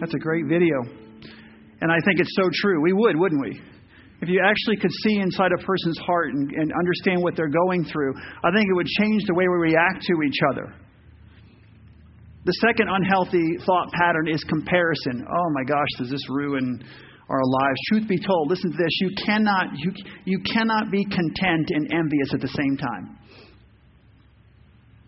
That's 0.00 0.14
a 0.14 0.18
great 0.18 0.46
video. 0.48 0.80
And 1.80 1.92
I 1.92 1.96
think 2.04 2.20
it's 2.20 2.34
so 2.34 2.48
true. 2.52 2.82
We 2.82 2.92
would, 2.92 3.16
wouldn't 3.16 3.40
we? 3.40 3.60
If 4.22 4.28
you 4.28 4.40
actually 4.44 4.76
could 4.76 4.92
see 5.04 5.16
inside 5.16 5.50
a 5.52 5.62
person's 5.62 5.98
heart 6.04 6.28
and, 6.32 6.50
and 6.50 6.72
understand 6.72 7.22
what 7.22 7.36
they're 7.36 7.48
going 7.48 7.84
through, 7.84 8.14
I 8.44 8.50
think 8.52 8.68
it 8.68 8.74
would 8.74 8.86
change 9.00 9.22
the 9.26 9.34
way 9.34 9.44
we 9.44 9.72
react 9.72 10.02
to 10.02 10.22
each 10.22 10.40
other. 10.50 10.74
The 12.44 12.52
second 12.60 12.88
unhealthy 12.88 13.56
thought 13.64 13.92
pattern 13.92 14.28
is 14.28 14.42
comparison. 14.44 15.24
Oh 15.28 15.50
my 15.52 15.64
gosh, 15.64 15.88
does 15.98 16.10
this 16.10 16.28
ruin 16.30 16.82
our 17.28 17.44
lives? 17.44 17.78
Truth 17.88 18.08
be 18.08 18.18
told, 18.18 18.48
listen 18.48 18.72
to 18.72 18.76
this. 18.76 18.92
You 19.00 19.10
cannot, 19.24 19.66
you, 19.76 19.92
you 20.24 20.40
cannot 20.52 20.90
be 20.90 21.04
content 21.04 21.68
and 21.68 21.92
envious 21.92 22.32
at 22.34 22.40
the 22.40 22.48
same 22.48 22.76
time. 22.76 23.18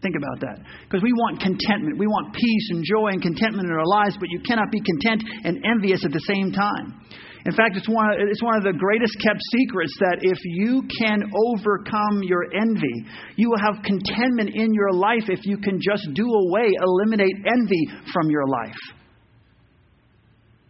Think 0.02 0.18
about 0.18 0.42
that. 0.42 0.58
Because 0.82 1.02
we 1.02 1.14
want 1.14 1.38
contentment. 1.38 1.94
We 1.96 2.10
want 2.10 2.34
peace 2.34 2.66
and 2.74 2.82
joy 2.82 3.14
and 3.14 3.22
contentment 3.22 3.70
in 3.70 3.72
our 3.72 3.86
lives, 3.86 4.18
but 4.18 4.26
you 4.34 4.42
cannot 4.42 4.74
be 4.74 4.82
content 4.82 5.22
and 5.46 5.62
envious 5.62 6.04
at 6.04 6.10
the 6.10 6.26
same 6.26 6.50
time. 6.50 6.98
In 7.46 7.54
fact, 7.54 7.78
it's 7.78 7.88
one, 7.88 8.06
of, 8.10 8.18
it's 8.18 8.42
one 8.42 8.58
of 8.58 8.62
the 8.62 8.74
greatest 8.74 9.14
kept 9.22 9.38
secrets 9.54 9.94
that 9.98 10.18
if 10.22 10.38
you 10.42 10.82
can 10.98 11.22
overcome 11.30 12.22
your 12.22 12.46
envy, 12.54 13.06
you 13.34 13.50
will 13.50 13.62
have 13.62 13.82
contentment 13.82 14.50
in 14.54 14.74
your 14.74 14.92
life 14.92 15.30
if 15.30 15.46
you 15.46 15.58
can 15.58 15.78
just 15.78 16.06
do 16.14 16.26
away, 16.26 16.70
eliminate 16.82 17.34
envy 17.46 17.86
from 18.12 18.30
your 18.30 18.46
life. 18.46 18.78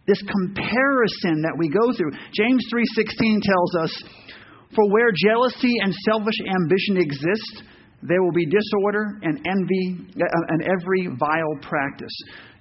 This 0.05 0.21
comparison 0.21 1.41
that 1.41 1.55
we 1.57 1.69
go 1.69 1.93
through. 1.93 2.11
James 2.33 2.61
3:16 2.69 3.41
tells 3.41 3.75
us, 3.77 4.03
"For 4.75 4.89
where 4.91 5.11
jealousy 5.13 5.77
and 5.81 5.93
selfish 5.93 6.37
ambition 6.45 6.97
exist, 6.97 7.63
there 8.07 8.21
will 8.21 8.31
be 8.31 8.45
disorder 8.45 9.19
and 9.21 9.39
envy 9.47 9.97
uh, 10.19 10.51
and 10.53 10.63
every 10.63 11.07
vile 11.07 11.55
practice. 11.61 12.15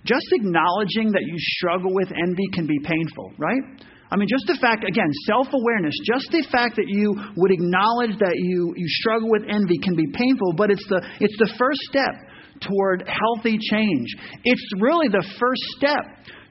Just 0.05 0.27
acknowledging 0.33 1.13
that 1.13 1.23
you 1.23 1.35
struggle 1.39 1.95
with 1.95 2.11
envy 2.11 2.49
can 2.53 2.67
be 2.67 2.79
painful, 2.83 3.33
right? 3.39 3.63
I 4.11 4.17
mean, 4.17 4.29
just 4.29 4.45
the 4.47 4.59
fact, 4.61 4.85
again, 4.85 5.09
self 5.25 5.49
awareness, 5.53 5.95
just 6.05 6.29
the 6.31 6.45
fact 6.53 6.77
that 6.77 6.87
you 6.87 7.17
would 7.37 7.51
acknowledge 7.51 8.19
that 8.19 8.37
you, 8.37 8.75
you 8.77 8.87
struggle 9.01 9.31
with 9.31 9.43
envy 9.49 9.79
can 9.79 9.97
be 9.97 10.05
painful, 10.13 10.53
but 10.53 10.71
it's 10.71 10.85
the, 10.89 11.01
it's 11.19 11.39
the 11.39 11.55
first 11.57 11.81
step 11.89 12.13
toward 12.61 13.09
healthy 13.09 13.57
change. 13.57 14.09
It's 14.45 14.63
really 14.81 15.09
the 15.09 15.25
first 15.41 15.63
step 15.81 16.05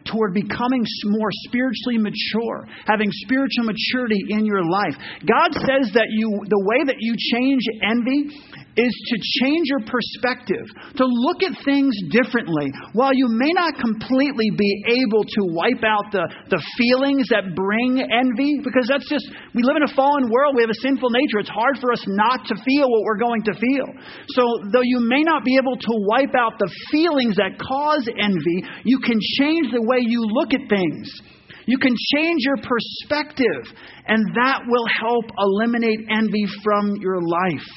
toward 0.09 0.33
becoming 0.33 0.81
more 1.05 1.29
spiritually 1.45 2.01
mature, 2.01 2.65
having 2.87 3.09
spiritual 3.29 3.69
maturity 3.69 4.17
in 4.29 4.45
your 4.45 4.63
life. 4.65 4.97
God 5.21 5.53
says 5.53 5.93
that 5.93 6.09
you 6.09 6.41
the 6.49 6.63
way 6.65 6.83
that 6.85 6.97
you 6.99 7.13
change 7.13 7.61
envy 7.85 8.33
is 8.77 8.93
to 8.93 9.15
change 9.43 9.67
your 9.67 9.83
perspective, 9.83 10.63
to 10.95 11.03
look 11.03 11.43
at 11.43 11.51
things 11.65 11.91
differently. 12.09 12.71
While 12.93 13.11
you 13.13 13.27
may 13.27 13.51
not 13.51 13.75
completely 13.75 14.47
be 14.55 14.71
able 15.03 15.23
to 15.23 15.41
wipe 15.51 15.83
out 15.83 16.07
the, 16.11 16.23
the 16.47 16.61
feelings 16.79 17.27
that 17.29 17.51
bring 17.55 17.99
envy, 17.99 18.63
because 18.63 18.87
that's 18.87 19.07
just, 19.09 19.27
we 19.53 19.63
live 19.63 19.75
in 19.75 19.83
a 19.83 19.93
fallen 19.93 20.31
world, 20.31 20.55
we 20.55 20.63
have 20.63 20.71
a 20.71 20.81
sinful 20.81 21.09
nature. 21.11 21.43
It's 21.43 21.51
hard 21.51 21.79
for 21.83 21.91
us 21.91 22.03
not 22.07 22.47
to 22.47 22.55
feel 22.63 22.87
what 22.87 23.03
we're 23.03 23.19
going 23.19 23.43
to 23.43 23.53
feel. 23.59 23.87
So, 24.39 24.43
though 24.71 24.85
you 24.85 25.03
may 25.03 25.23
not 25.23 25.43
be 25.43 25.59
able 25.59 25.75
to 25.75 25.93
wipe 26.07 26.35
out 26.35 26.55
the 26.59 26.71
feelings 26.91 27.35
that 27.35 27.59
cause 27.59 28.07
envy, 28.07 28.63
you 28.85 28.99
can 28.99 29.19
change 29.39 29.71
the 29.71 29.83
way 29.83 29.99
you 29.99 30.23
look 30.23 30.53
at 30.53 30.69
things. 30.69 31.11
You 31.65 31.77
can 31.77 31.93
change 32.15 32.41
your 32.43 32.57
perspective, 32.57 33.75
and 34.07 34.25
that 34.35 34.61
will 34.67 34.87
help 34.99 35.25
eliminate 35.37 35.99
envy 36.09 36.45
from 36.63 36.95
your 36.99 37.21
life. 37.21 37.67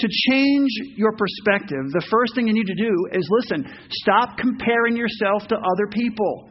To 0.00 0.08
change 0.30 0.70
your 0.96 1.12
perspective, 1.12 1.92
the 1.92 2.06
first 2.10 2.34
thing 2.34 2.46
you 2.46 2.54
need 2.54 2.66
to 2.66 2.74
do 2.74 2.92
is 3.12 3.28
listen, 3.30 3.66
stop 3.90 4.38
comparing 4.38 4.96
yourself 4.96 5.46
to 5.48 5.56
other 5.56 5.86
people. 5.92 6.50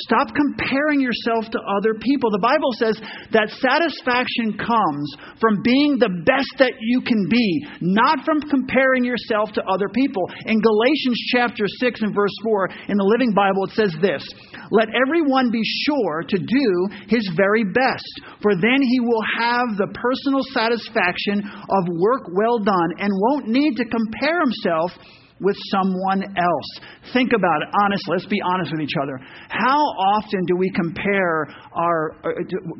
Stop 0.00 0.32
comparing 0.32 1.04
yourself 1.04 1.52
to 1.52 1.60
other 1.68 1.92
people. 1.92 2.32
The 2.32 2.40
Bible 2.40 2.72
says 2.80 2.96
that 3.36 3.52
satisfaction 3.60 4.56
comes 4.56 5.04
from 5.36 5.60
being 5.60 6.00
the 6.00 6.08
best 6.24 6.48
that 6.64 6.72
you 6.80 7.04
can 7.04 7.28
be, 7.28 7.66
not 7.84 8.24
from 8.24 8.40
comparing 8.48 9.04
yourself 9.04 9.52
to 9.52 9.62
other 9.68 9.92
people. 9.92 10.24
In 10.48 10.64
Galatians 10.64 11.20
chapter 11.36 11.68
6 11.68 12.08
and 12.08 12.14
verse 12.16 12.32
4 12.42 12.88
in 12.88 12.96
the 12.96 13.04
Living 13.04 13.36
Bible, 13.36 13.68
it 13.68 13.76
says 13.76 13.92
this 14.00 14.24
Let 14.72 14.88
everyone 14.96 15.52
be 15.52 15.62
sure 15.84 16.24
to 16.24 16.38
do 16.40 16.68
his 17.12 17.28
very 17.36 17.68
best, 17.68 18.08
for 18.40 18.56
then 18.56 18.80
he 18.80 19.00
will 19.04 19.24
have 19.36 19.76
the 19.76 19.92
personal 19.92 20.40
satisfaction 20.56 21.44
of 21.44 21.82
work 22.00 22.32
well 22.32 22.56
done 22.64 22.96
and 22.96 23.12
won't 23.12 23.52
need 23.52 23.76
to 23.76 23.84
compare 23.84 24.40
himself 24.40 24.96
with 25.42 25.56
someone 25.74 26.22
else. 26.38 26.70
Think 27.12 27.32
about 27.34 27.62
it. 27.62 27.68
Honestly, 27.82 28.10
let's 28.14 28.26
be 28.26 28.40
honest 28.40 28.70
with 28.72 28.80
each 28.80 28.96
other. 29.02 29.18
How 29.50 29.78
often 30.16 30.40
do 30.46 30.56
we 30.56 30.70
compare 30.70 31.50
our 31.74 32.14
uh, 32.24 32.30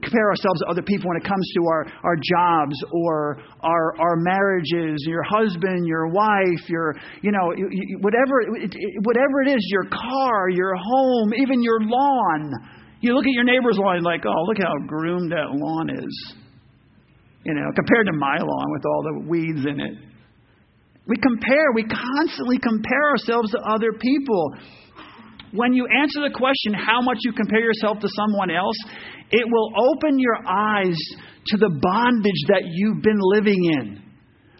compare 0.00 0.28
ourselves 0.30 0.60
to 0.62 0.66
other 0.70 0.82
people 0.82 1.08
when 1.10 1.18
it 1.18 1.26
comes 1.26 1.44
to 1.58 1.60
our, 1.66 1.82
our 2.04 2.16
jobs 2.16 2.76
or 2.92 3.42
our 3.60 3.98
our 3.98 4.16
marriages, 4.16 5.04
your 5.06 5.22
husband, 5.24 5.86
your 5.86 6.08
wife, 6.08 6.68
your 6.68 6.94
you 7.20 7.32
know 7.32 7.50
whatever 8.00 8.46
whatever 9.02 9.42
it 9.42 9.50
is, 9.50 9.62
your 9.70 9.84
car, 9.90 10.48
your 10.48 10.74
home, 10.76 11.34
even 11.34 11.62
your 11.62 11.80
lawn. 11.82 12.52
You 13.00 13.14
look 13.14 13.26
at 13.26 13.34
your 13.34 13.44
neighbor's 13.44 13.78
lawn 13.78 14.02
like, 14.04 14.22
oh, 14.24 14.44
look 14.46 14.58
how 14.58 14.78
groomed 14.86 15.32
that 15.32 15.50
lawn 15.50 15.90
is. 15.90 16.34
You 17.44 17.54
know, 17.54 17.66
compared 17.74 18.06
to 18.06 18.12
my 18.12 18.38
lawn 18.38 18.70
with 18.70 18.84
all 18.86 19.02
the 19.02 19.28
weeds 19.28 19.66
in 19.66 19.80
it. 19.80 20.11
We 21.06 21.16
compare, 21.16 21.72
we 21.74 21.84
constantly 21.84 22.58
compare 22.58 23.10
ourselves 23.10 23.50
to 23.52 23.58
other 23.58 23.92
people. 23.98 24.54
When 25.52 25.74
you 25.74 25.86
answer 25.86 26.22
the 26.22 26.32
question, 26.32 26.72
how 26.72 27.02
much 27.02 27.18
you 27.24 27.32
compare 27.32 27.60
yourself 27.60 27.98
to 28.00 28.08
someone 28.08 28.50
else, 28.50 28.76
it 29.30 29.44
will 29.50 29.72
open 29.76 30.18
your 30.18 30.38
eyes 30.46 30.96
to 31.46 31.56
the 31.56 31.68
bondage 31.82 32.42
that 32.48 32.62
you've 32.64 33.02
been 33.02 33.18
living 33.20 33.64
in. 33.64 34.02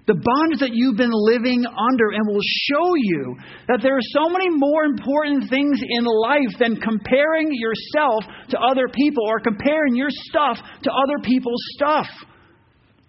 The 0.05 0.19
bondage 0.19 0.59
that 0.59 0.75
you've 0.75 0.97
been 0.97 1.15
living 1.15 1.65
under, 1.65 2.11
and 2.11 2.27
will 2.27 2.43
show 2.43 2.97
you 2.97 3.37
that 3.69 3.81
there 3.83 3.95
are 3.95 4.11
so 4.11 4.29
many 4.29 4.51
more 4.51 4.83
important 4.83 5.49
things 5.49 5.79
in 5.81 6.05
life 6.05 6.59
than 6.59 6.75
comparing 6.75 7.55
yourself 7.55 8.25
to 8.51 8.59
other 8.59 8.89
people 8.93 9.23
or 9.29 9.39
comparing 9.39 9.95
your 9.95 10.11
stuff 10.11 10.59
to 10.83 10.91
other 10.91 11.23
people's 11.23 11.63
stuff. 11.77 12.09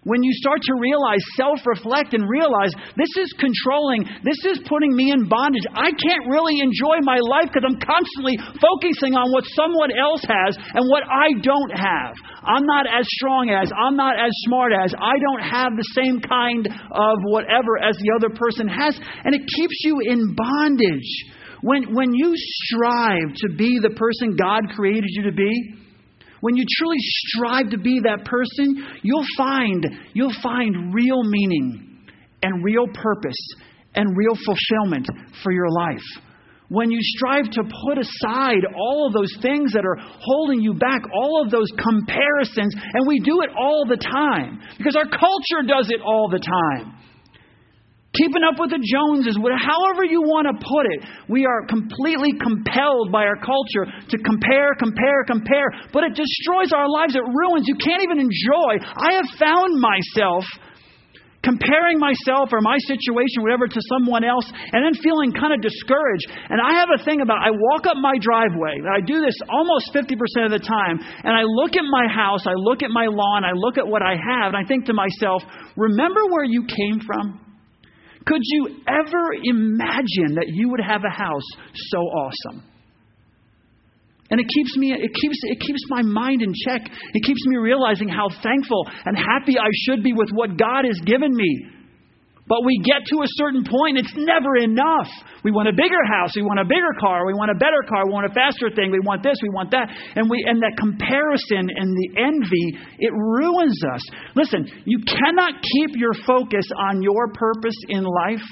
When 0.04 0.22
you 0.22 0.32
start 0.36 0.60
to 0.68 0.74
realize, 0.76 1.24
self 1.34 1.64
reflect, 1.64 2.12
and 2.12 2.28
realize 2.28 2.76
this 2.92 3.08
is 3.16 3.32
controlling, 3.40 4.04
this 4.20 4.36
is 4.44 4.60
putting 4.68 4.92
me 4.92 5.12
in 5.12 5.28
bondage. 5.28 5.64
I 5.72 5.88
can't 5.96 6.28
really 6.28 6.60
enjoy 6.60 7.00
my 7.00 7.16
life 7.24 7.48
because 7.48 7.64
I'm 7.64 7.80
constantly 7.80 8.36
focusing 8.60 9.16
on 9.16 9.32
what 9.32 9.48
someone 9.56 9.96
else 9.96 10.20
has 10.28 10.60
and 10.76 10.84
what 10.92 11.08
I 11.08 11.32
don't 11.40 11.72
have. 11.72 12.12
I'm 12.44 12.68
not 12.68 12.84
as 12.84 13.08
strong 13.16 13.48
as, 13.48 13.72
I'm 13.72 13.96
not 13.96 14.20
as 14.20 14.28
smart 14.44 14.76
as, 14.76 14.92
I 14.92 15.16
don't 15.16 15.44
have 15.48 15.72
the 15.72 15.88
same 15.96 16.20
kind 16.20 16.68
of 16.68 17.16
whatever 17.24 17.80
as 17.80 17.96
the 17.96 18.12
other 18.12 18.28
person 18.36 18.68
has. 18.68 18.92
And 19.24 19.34
it 19.34 19.48
keeps 19.56 19.78
you 19.88 20.04
in 20.04 20.36
bondage. 20.36 21.08
When, 21.64 21.96
when 21.96 22.12
you 22.12 22.34
strive 22.36 23.32
to 23.40 23.56
be 23.56 23.80
the 23.80 23.96
person 23.96 24.36
God 24.36 24.68
created 24.76 25.08
you 25.16 25.22
to 25.24 25.32
be, 25.32 25.83
when 26.44 26.56
you 26.56 26.64
truly 26.76 26.98
strive 27.00 27.70
to 27.70 27.78
be 27.78 28.00
that 28.04 28.26
person, 28.26 29.00
you'll 29.00 29.24
find, 29.34 29.82
you'll 30.12 30.36
find 30.42 30.92
real 30.92 31.22
meaning 31.24 32.04
and 32.42 32.62
real 32.62 32.86
purpose 32.92 33.38
and 33.94 34.14
real 34.14 34.36
fulfillment 34.44 35.06
for 35.42 35.52
your 35.52 35.70
life. 35.70 36.04
When 36.68 36.90
you 36.90 36.98
strive 37.00 37.50
to 37.52 37.62
put 37.86 37.96
aside 37.96 38.60
all 38.76 39.06
of 39.06 39.14
those 39.14 39.34
things 39.40 39.72
that 39.72 39.86
are 39.86 39.96
holding 39.98 40.60
you 40.60 40.74
back, 40.74 41.00
all 41.14 41.42
of 41.42 41.50
those 41.50 41.72
comparisons, 41.78 42.74
and 42.92 43.06
we 43.06 43.20
do 43.20 43.40
it 43.40 43.48
all 43.58 43.86
the 43.88 43.96
time 43.96 44.60
because 44.76 44.96
our 44.96 45.08
culture 45.08 45.66
does 45.66 45.88
it 45.88 46.02
all 46.04 46.28
the 46.28 46.40
time 46.40 46.92
keeping 48.14 48.42
up 48.46 48.56
with 48.58 48.70
the 48.70 48.80
Joneses, 48.80 49.36
however 49.36 50.06
you 50.06 50.22
want 50.22 50.46
to 50.46 50.56
put 50.56 50.86
it. 50.86 51.00
We 51.28 51.46
are 51.46 51.66
completely 51.66 52.32
compelled 52.38 53.10
by 53.10 53.26
our 53.26 53.38
culture 53.42 53.84
to 53.84 54.16
compare, 54.22 54.74
compare, 54.78 55.26
compare, 55.26 55.68
but 55.92 56.06
it 56.06 56.14
destroys 56.14 56.72
our 56.72 56.88
lives. 56.88 57.14
It 57.18 57.26
ruins. 57.26 57.66
You 57.66 57.76
can't 57.76 58.02
even 58.02 58.22
enjoy. 58.22 58.72
I 58.80 59.18
have 59.18 59.28
found 59.38 59.76
myself 59.78 60.46
comparing 61.44 62.00
myself 62.00 62.48
or 62.50 62.64
my 62.64 62.80
situation, 62.88 63.44
whatever, 63.44 63.68
to 63.68 63.80
someone 63.92 64.24
else, 64.24 64.48
and 64.48 64.80
then 64.80 64.96
feeling 65.04 65.30
kind 65.30 65.52
of 65.52 65.60
discouraged. 65.60 66.26
And 66.48 66.58
I 66.58 66.80
have 66.80 66.88
a 66.88 67.04
thing 67.04 67.20
about 67.20 67.44
I 67.44 67.52
walk 67.52 67.84
up 67.86 68.00
my 68.00 68.16
driveway, 68.16 68.80
I 68.88 69.04
do 69.04 69.20
this 69.20 69.36
almost 69.52 69.92
50% 69.92 70.16
of 70.48 70.52
the 70.56 70.64
time, 70.64 70.98
and 71.22 71.36
I 71.36 71.44
look 71.44 71.76
at 71.76 71.84
my 71.84 72.08
house, 72.08 72.48
I 72.48 72.56
look 72.56 72.82
at 72.82 72.90
my 72.90 73.06
lawn, 73.06 73.44
I 73.44 73.52
look 73.52 73.76
at 73.76 73.86
what 73.86 74.00
I 74.00 74.16
have, 74.16 74.56
and 74.56 74.58
I 74.58 74.66
think 74.66 74.86
to 74.86 74.96
myself, 74.96 75.44
remember 75.76 76.24
where 76.32 76.48
you 76.48 76.64
came 76.64 77.04
from? 77.04 77.43
Could 78.26 78.40
you 78.42 78.68
ever 78.88 79.34
imagine 79.42 80.36
that 80.36 80.46
you 80.48 80.70
would 80.70 80.80
have 80.80 81.02
a 81.04 81.14
house 81.14 81.46
so 81.74 81.98
awesome? 81.98 82.64
And 84.30 84.40
it 84.40 84.46
keeps 84.48 84.76
me 84.76 84.92
it 84.92 85.12
keeps 85.14 85.38
it 85.42 85.60
keeps 85.60 85.80
my 85.88 86.02
mind 86.02 86.42
in 86.42 86.52
check. 86.66 86.80
It 87.12 87.22
keeps 87.22 87.46
me 87.46 87.56
realizing 87.56 88.08
how 88.08 88.28
thankful 88.42 88.88
and 89.04 89.16
happy 89.16 89.58
I 89.58 89.68
should 89.84 90.02
be 90.02 90.12
with 90.12 90.30
what 90.30 90.56
God 90.56 90.84
has 90.86 90.98
given 91.04 91.34
me. 91.34 91.66
But 92.46 92.60
we 92.64 92.76
get 92.84 93.08
to 93.08 93.24
a 93.24 93.30
certain 93.40 93.64
point, 93.64 93.96
it's 93.96 94.12
never 94.16 94.56
enough. 94.56 95.08
We 95.44 95.50
want 95.50 95.68
a 95.68 95.72
bigger 95.72 96.04
house, 96.04 96.36
we 96.36 96.42
want 96.42 96.60
a 96.60 96.68
bigger 96.68 96.92
car, 97.00 97.24
we 97.26 97.32
want 97.32 97.50
a 97.50 97.56
better 97.56 97.80
car, 97.88 98.04
we 98.04 98.12
want 98.12 98.28
a 98.28 98.34
faster 98.34 98.68
thing, 98.68 98.92
we 98.92 99.00
want 99.00 99.22
this, 99.22 99.36
we 99.40 99.48
want 99.48 99.70
that. 99.72 99.88
And 100.16 100.28
we 100.28 100.44
and 100.44 100.60
that 100.60 100.76
comparison 100.76 101.72
and 101.72 101.88
the 101.96 102.08
envy, 102.20 102.76
it 103.00 103.12
ruins 103.12 103.80
us. 103.88 104.02
Listen, 104.36 104.68
you 104.84 105.00
cannot 105.08 105.56
keep 105.60 105.96
your 105.96 106.12
focus 106.26 106.68
on 106.76 107.02
your 107.02 107.32
purpose 107.32 107.76
in 107.88 108.04
life 108.04 108.44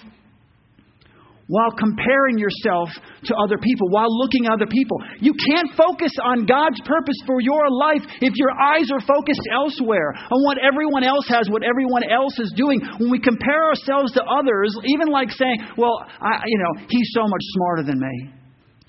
while 1.52 1.68
comparing 1.76 2.40
yourself 2.40 2.88
to 3.28 3.36
other 3.36 3.60
people, 3.60 3.92
while 3.92 4.08
looking 4.08 4.48
at 4.48 4.56
other 4.56 4.70
people. 4.72 4.96
You 5.20 5.36
can't 5.36 5.68
focus 5.76 6.16
on 6.24 6.48
God's 6.48 6.80
purpose 6.88 7.20
for 7.28 7.44
your 7.44 7.68
life 7.68 8.00
if 8.24 8.32
your 8.40 8.56
eyes 8.56 8.88
are 8.88 9.04
focused 9.04 9.44
elsewhere, 9.52 10.16
on 10.16 10.40
what 10.48 10.56
everyone 10.64 11.04
else 11.04 11.28
has, 11.28 11.52
what 11.52 11.62
everyone 11.62 12.08
else 12.08 12.38
is 12.40 12.56
doing. 12.56 12.80
When 12.96 13.12
we 13.12 13.20
compare 13.20 13.68
ourselves 13.68 14.16
to 14.16 14.24
others, 14.24 14.72
even 14.88 15.12
like 15.12 15.28
saying, 15.30 15.60
well, 15.76 16.00
I, 16.24 16.40
you 16.48 16.56
know, 16.56 16.88
he's 16.88 17.12
so 17.12 17.28
much 17.28 17.44
smarter 17.52 17.84
than 17.84 18.00
me. 18.00 18.32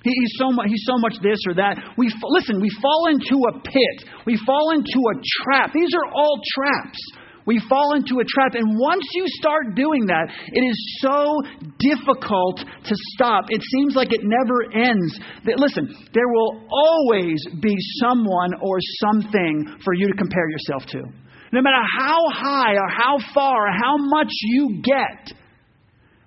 He's 0.03 0.35
so 0.35 0.51
much, 0.51 0.67
he's 0.67 0.83
so 0.87 0.97
much 0.99 1.15
this 1.23 1.39
or 1.47 1.55
that. 1.55 1.79
We 1.97 2.11
listen. 2.23 2.59
We 2.59 2.69
fall 2.81 3.07
into 3.11 3.39
a 3.51 3.59
pit. 3.59 4.09
We 4.25 4.39
fall 4.45 4.71
into 4.71 4.99
a 4.99 5.15
trap. 5.43 5.71
These 5.73 5.91
are 5.95 6.11
all 6.11 6.39
traps. 6.55 6.99
We 7.45 7.59
fall 7.67 7.95
into 7.95 8.19
a 8.19 8.23
trap. 8.23 8.55
And 8.55 8.79
once 8.79 9.03
you 9.13 9.25
start 9.27 9.75
doing 9.75 10.05
that, 10.07 10.31
it 10.47 10.61
is 10.61 10.97
so 11.01 11.41
difficult 11.79 12.57
to 12.59 12.95
stop. 13.15 13.45
It 13.49 13.61
seems 13.61 13.95
like 13.95 14.13
it 14.13 14.21
never 14.23 14.63
ends. 14.73 15.19
Listen, 15.57 15.93
there 16.13 16.27
will 16.27 16.65
always 16.71 17.43
be 17.61 17.75
someone 17.99 18.53
or 18.61 18.77
something 18.99 19.77
for 19.83 19.93
you 19.93 20.07
to 20.07 20.13
compare 20.13 20.49
yourself 20.49 20.85
to. 20.87 21.03
No 21.51 21.61
matter 21.61 21.83
how 21.99 22.17
high 22.31 22.73
or 22.73 22.89
how 22.89 23.17
far 23.33 23.67
or 23.67 23.71
how 23.71 23.97
much 23.97 24.31
you 24.41 24.81
get, 24.83 25.37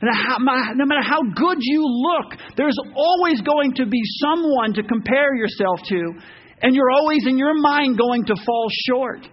no 0.02 0.84
matter 0.84 1.02
how 1.02 1.22
good 1.34 1.58
you 1.60 1.82
look, 1.82 2.38
there's 2.56 2.76
always 2.94 3.40
going 3.40 3.72
to 3.76 3.86
be 3.86 4.00
someone 4.20 4.74
to 4.74 4.82
compare 4.82 5.34
yourself 5.34 5.80
to, 5.88 6.12
and 6.62 6.74
you're 6.74 6.90
always 6.90 7.26
in 7.26 7.38
your 7.38 7.54
mind 7.58 7.96
going 7.98 8.26
to 8.26 8.36
fall 8.44 8.68
short. 8.86 9.26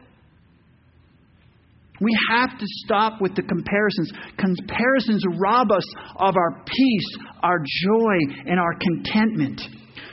We 2.04 2.18
have 2.30 2.60
to 2.60 2.66
stop 2.86 3.22
with 3.22 3.36
the 3.36 3.44
comparisons. 3.44 4.12
Comparisons 4.38 5.24
rob 5.40 5.72
us 5.72 5.86
of 6.18 6.36
our 6.36 6.64
peace, 6.66 7.18
our 7.42 7.60
joy, 7.60 8.16
and 8.46 8.60
our 8.60 8.76
contentment. 8.80 9.62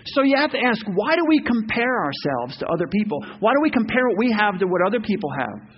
So 0.06 0.22
you 0.22 0.36
have 0.36 0.52
to 0.52 0.58
ask 0.58 0.84
why 0.86 1.14
do 1.16 1.22
we 1.28 1.42
compare 1.42 2.04
ourselves 2.04 2.58
to 2.58 2.66
other 2.66 2.86
people? 2.86 3.18
Why 3.40 3.52
do 3.52 3.60
we 3.62 3.70
compare 3.70 4.06
what 4.08 4.18
we 4.18 4.32
have 4.32 4.58
to 4.60 4.66
what 4.66 4.80
other 4.86 5.00
people 5.00 5.30
have? 5.38 5.68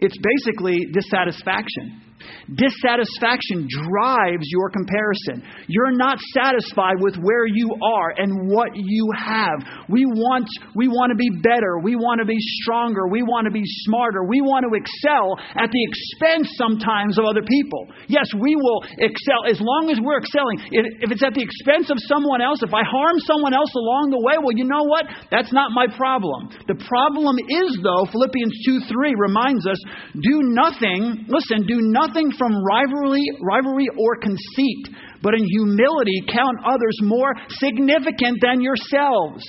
It's 0.00 0.16
basically 0.16 0.86
dissatisfaction. 0.92 2.07
Dissatisfaction 2.48 3.68
drives 3.68 4.48
your 4.48 4.70
comparison. 4.70 5.44
You're 5.68 5.94
not 5.94 6.18
satisfied 6.34 6.96
with 6.98 7.16
where 7.20 7.46
you 7.46 7.70
are 7.78 8.10
and 8.16 8.50
what 8.50 8.72
you 8.74 9.04
have. 9.14 9.62
We 9.88 10.04
want, 10.04 10.48
we 10.74 10.88
want 10.88 11.12
to 11.12 11.18
be 11.18 11.30
better. 11.44 11.78
We 11.78 11.94
want 11.94 12.20
to 12.20 12.26
be 12.26 12.40
stronger. 12.64 13.06
We 13.06 13.22
want 13.22 13.46
to 13.46 13.52
be 13.52 13.64
smarter. 13.84 14.24
We 14.24 14.40
want 14.40 14.64
to 14.64 14.72
excel 14.74 15.36
at 15.54 15.70
the 15.70 15.82
expense 15.84 16.56
sometimes 16.56 17.18
of 17.18 17.28
other 17.28 17.44
people. 17.44 17.86
Yes, 18.08 18.26
we 18.34 18.56
will 18.56 18.82
excel 18.98 19.44
as 19.46 19.60
long 19.60 19.92
as 19.92 20.00
we're 20.02 20.18
excelling. 20.18 20.58
If 20.72 21.12
it's 21.12 21.22
at 21.22 21.36
the 21.36 21.44
expense 21.44 21.92
of 21.92 22.00
someone 22.08 22.40
else, 22.40 22.64
if 22.64 22.74
I 22.74 22.82
harm 22.82 23.20
someone 23.22 23.54
else 23.54 23.70
along 23.76 24.10
the 24.10 24.22
way, 24.24 24.40
well, 24.40 24.56
you 24.56 24.64
know 24.64 24.88
what? 24.88 25.06
That's 25.30 25.52
not 25.52 25.70
my 25.70 25.86
problem. 25.86 26.50
The 26.66 26.80
problem 26.88 27.38
is, 27.38 27.78
though, 27.84 28.08
Philippians 28.10 28.54
2 28.66 28.90
3 28.90 29.14
reminds 29.14 29.68
us 29.68 29.78
do 30.18 30.42
nothing, 30.50 31.28
listen, 31.28 31.62
do 31.68 31.78
nothing 31.94 32.17
from 32.36 32.52
rivalry, 32.64 33.24
rivalry 33.40 33.86
or 33.96 34.16
conceit, 34.20 34.88
but 35.22 35.34
in 35.34 35.44
humility 35.44 36.22
count 36.28 36.58
others 36.66 36.98
more 37.02 37.34
significant 37.48 38.38
than 38.42 38.60
yourselves. 38.60 39.44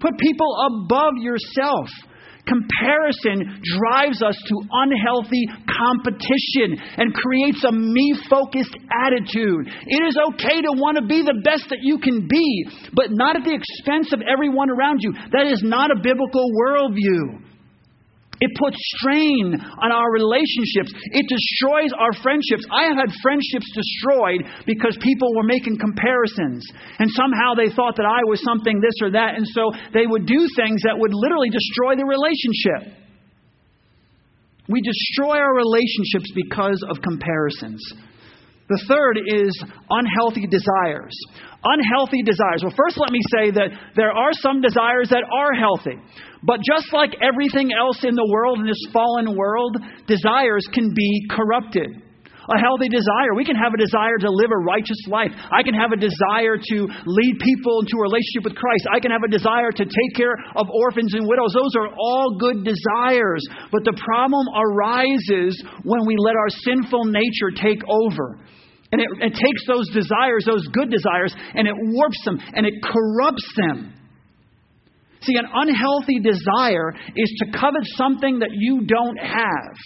Put 0.00 0.18
people 0.18 0.50
above 0.66 1.14
yourself. 1.20 1.88
Comparison 2.42 3.62
drives 3.62 4.20
us 4.20 4.34
to 4.48 4.54
unhealthy 4.72 5.46
competition 5.70 6.74
and 6.98 7.14
creates 7.14 7.62
a 7.62 7.70
me 7.70 8.18
focused 8.28 8.74
attitude. 8.90 9.70
It 9.86 10.02
is 10.02 10.18
okay 10.34 10.60
to 10.60 10.72
want 10.74 10.98
to 10.98 11.06
be 11.06 11.22
the 11.22 11.40
best 11.44 11.70
that 11.70 11.78
you 11.82 11.98
can 11.98 12.26
be, 12.26 12.66
but 12.94 13.10
not 13.10 13.36
at 13.36 13.44
the 13.44 13.54
expense 13.54 14.12
of 14.12 14.22
everyone 14.26 14.70
around 14.70 14.98
you. 15.02 15.14
That 15.30 15.46
is 15.46 15.62
not 15.62 15.92
a 15.92 16.02
biblical 16.02 16.50
worldview. 16.50 17.51
It 18.42 18.50
puts 18.58 18.74
strain 18.98 19.54
on 19.54 19.94
our 19.94 20.10
relationships. 20.10 20.90
It 21.14 21.30
destroys 21.30 21.94
our 21.94 22.10
friendships. 22.26 22.66
I 22.74 22.90
have 22.90 22.98
had 22.98 23.14
friendships 23.22 23.70
destroyed 23.70 24.42
because 24.66 24.98
people 24.98 25.30
were 25.38 25.46
making 25.46 25.78
comparisons. 25.78 26.66
And 26.98 27.06
somehow 27.14 27.54
they 27.54 27.70
thought 27.70 27.94
that 28.02 28.10
I 28.10 28.26
was 28.26 28.42
something 28.42 28.82
this 28.82 28.98
or 28.98 29.14
that. 29.14 29.38
And 29.38 29.46
so 29.46 29.70
they 29.94 30.10
would 30.10 30.26
do 30.26 30.42
things 30.58 30.82
that 30.82 30.98
would 30.98 31.14
literally 31.14 31.54
destroy 31.54 31.94
the 31.94 32.02
relationship. 32.02 32.98
We 34.66 34.82
destroy 34.82 35.38
our 35.38 35.54
relationships 35.54 36.34
because 36.34 36.82
of 36.90 36.98
comparisons. 36.98 37.78
The 38.68 38.84
third 38.88 39.18
is 39.26 39.52
unhealthy 39.90 40.46
desires. 40.46 41.14
Unhealthy 41.64 42.22
desires. 42.22 42.62
Well, 42.62 42.74
first, 42.76 42.98
let 42.98 43.10
me 43.10 43.20
say 43.30 43.50
that 43.52 43.70
there 43.94 44.10
are 44.10 44.32
some 44.32 44.60
desires 44.60 45.10
that 45.10 45.22
are 45.30 45.52
healthy. 45.54 45.96
But 46.42 46.60
just 46.66 46.92
like 46.92 47.14
everything 47.22 47.70
else 47.72 48.02
in 48.02 48.14
the 48.14 48.26
world, 48.28 48.58
in 48.58 48.66
this 48.66 48.84
fallen 48.92 49.36
world, 49.36 49.76
desires 50.06 50.66
can 50.72 50.92
be 50.94 51.26
corrupted. 51.30 52.01
A 52.50 52.58
healthy 52.58 52.90
desire. 52.90 53.38
We 53.38 53.44
can 53.44 53.54
have 53.54 53.70
a 53.70 53.78
desire 53.78 54.18
to 54.18 54.30
live 54.30 54.50
a 54.50 54.58
righteous 54.58 54.98
life. 55.06 55.30
I 55.50 55.62
can 55.62 55.74
have 55.74 55.92
a 55.92 56.00
desire 56.00 56.58
to 56.58 56.76
lead 57.06 57.34
people 57.38 57.86
into 57.86 57.94
a 57.98 58.02
relationship 58.02 58.42
with 58.42 58.58
Christ. 58.58 58.90
I 58.90 58.98
can 58.98 59.14
have 59.14 59.22
a 59.22 59.30
desire 59.30 59.70
to 59.70 59.84
take 59.84 60.12
care 60.16 60.34
of 60.56 60.66
orphans 60.66 61.14
and 61.14 61.28
widows. 61.28 61.54
Those 61.54 61.76
are 61.78 61.94
all 61.94 62.34
good 62.38 62.66
desires. 62.66 63.42
But 63.70 63.86
the 63.86 63.94
problem 63.94 64.50
arises 64.50 65.54
when 65.86 66.02
we 66.06 66.16
let 66.18 66.34
our 66.34 66.50
sinful 66.66 67.06
nature 67.06 67.54
take 67.54 67.82
over. 67.86 68.42
And 68.90 69.00
it, 69.00 69.08
it 69.20 69.34
takes 69.38 69.62
those 69.66 69.88
desires, 69.94 70.44
those 70.44 70.66
good 70.68 70.90
desires, 70.90 71.34
and 71.54 71.66
it 71.66 71.74
warps 71.78 72.20
them 72.24 72.38
and 72.54 72.66
it 72.66 72.74
corrupts 72.82 73.46
them. 73.56 73.94
See, 75.22 75.36
an 75.36 75.46
unhealthy 75.46 76.18
desire 76.18 76.92
is 77.14 77.32
to 77.38 77.58
covet 77.58 77.86
something 77.94 78.40
that 78.40 78.50
you 78.52 78.82
don't 78.84 79.16
have. 79.16 79.76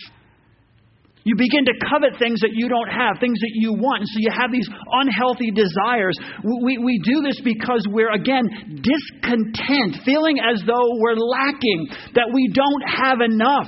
You 1.26 1.34
begin 1.34 1.66
to 1.66 1.74
covet 1.90 2.22
things 2.22 2.38
that 2.46 2.54
you 2.54 2.70
don't 2.70 2.86
have, 2.86 3.18
things 3.18 3.42
that 3.42 3.50
you 3.58 3.74
want. 3.74 4.06
And 4.06 4.10
so 4.14 4.22
you 4.22 4.30
have 4.30 4.54
these 4.54 4.70
unhealthy 4.70 5.50
desires. 5.50 6.14
We, 6.62 6.78
we 6.78 7.02
do 7.02 7.18
this 7.18 7.42
because 7.42 7.82
we're, 7.90 8.14
again, 8.14 8.46
discontent, 8.78 10.06
feeling 10.06 10.38
as 10.38 10.62
though 10.62 10.86
we're 11.02 11.18
lacking, 11.18 12.14
that 12.14 12.30
we 12.30 12.46
don't 12.54 12.84
have 12.86 13.18
enough. 13.26 13.66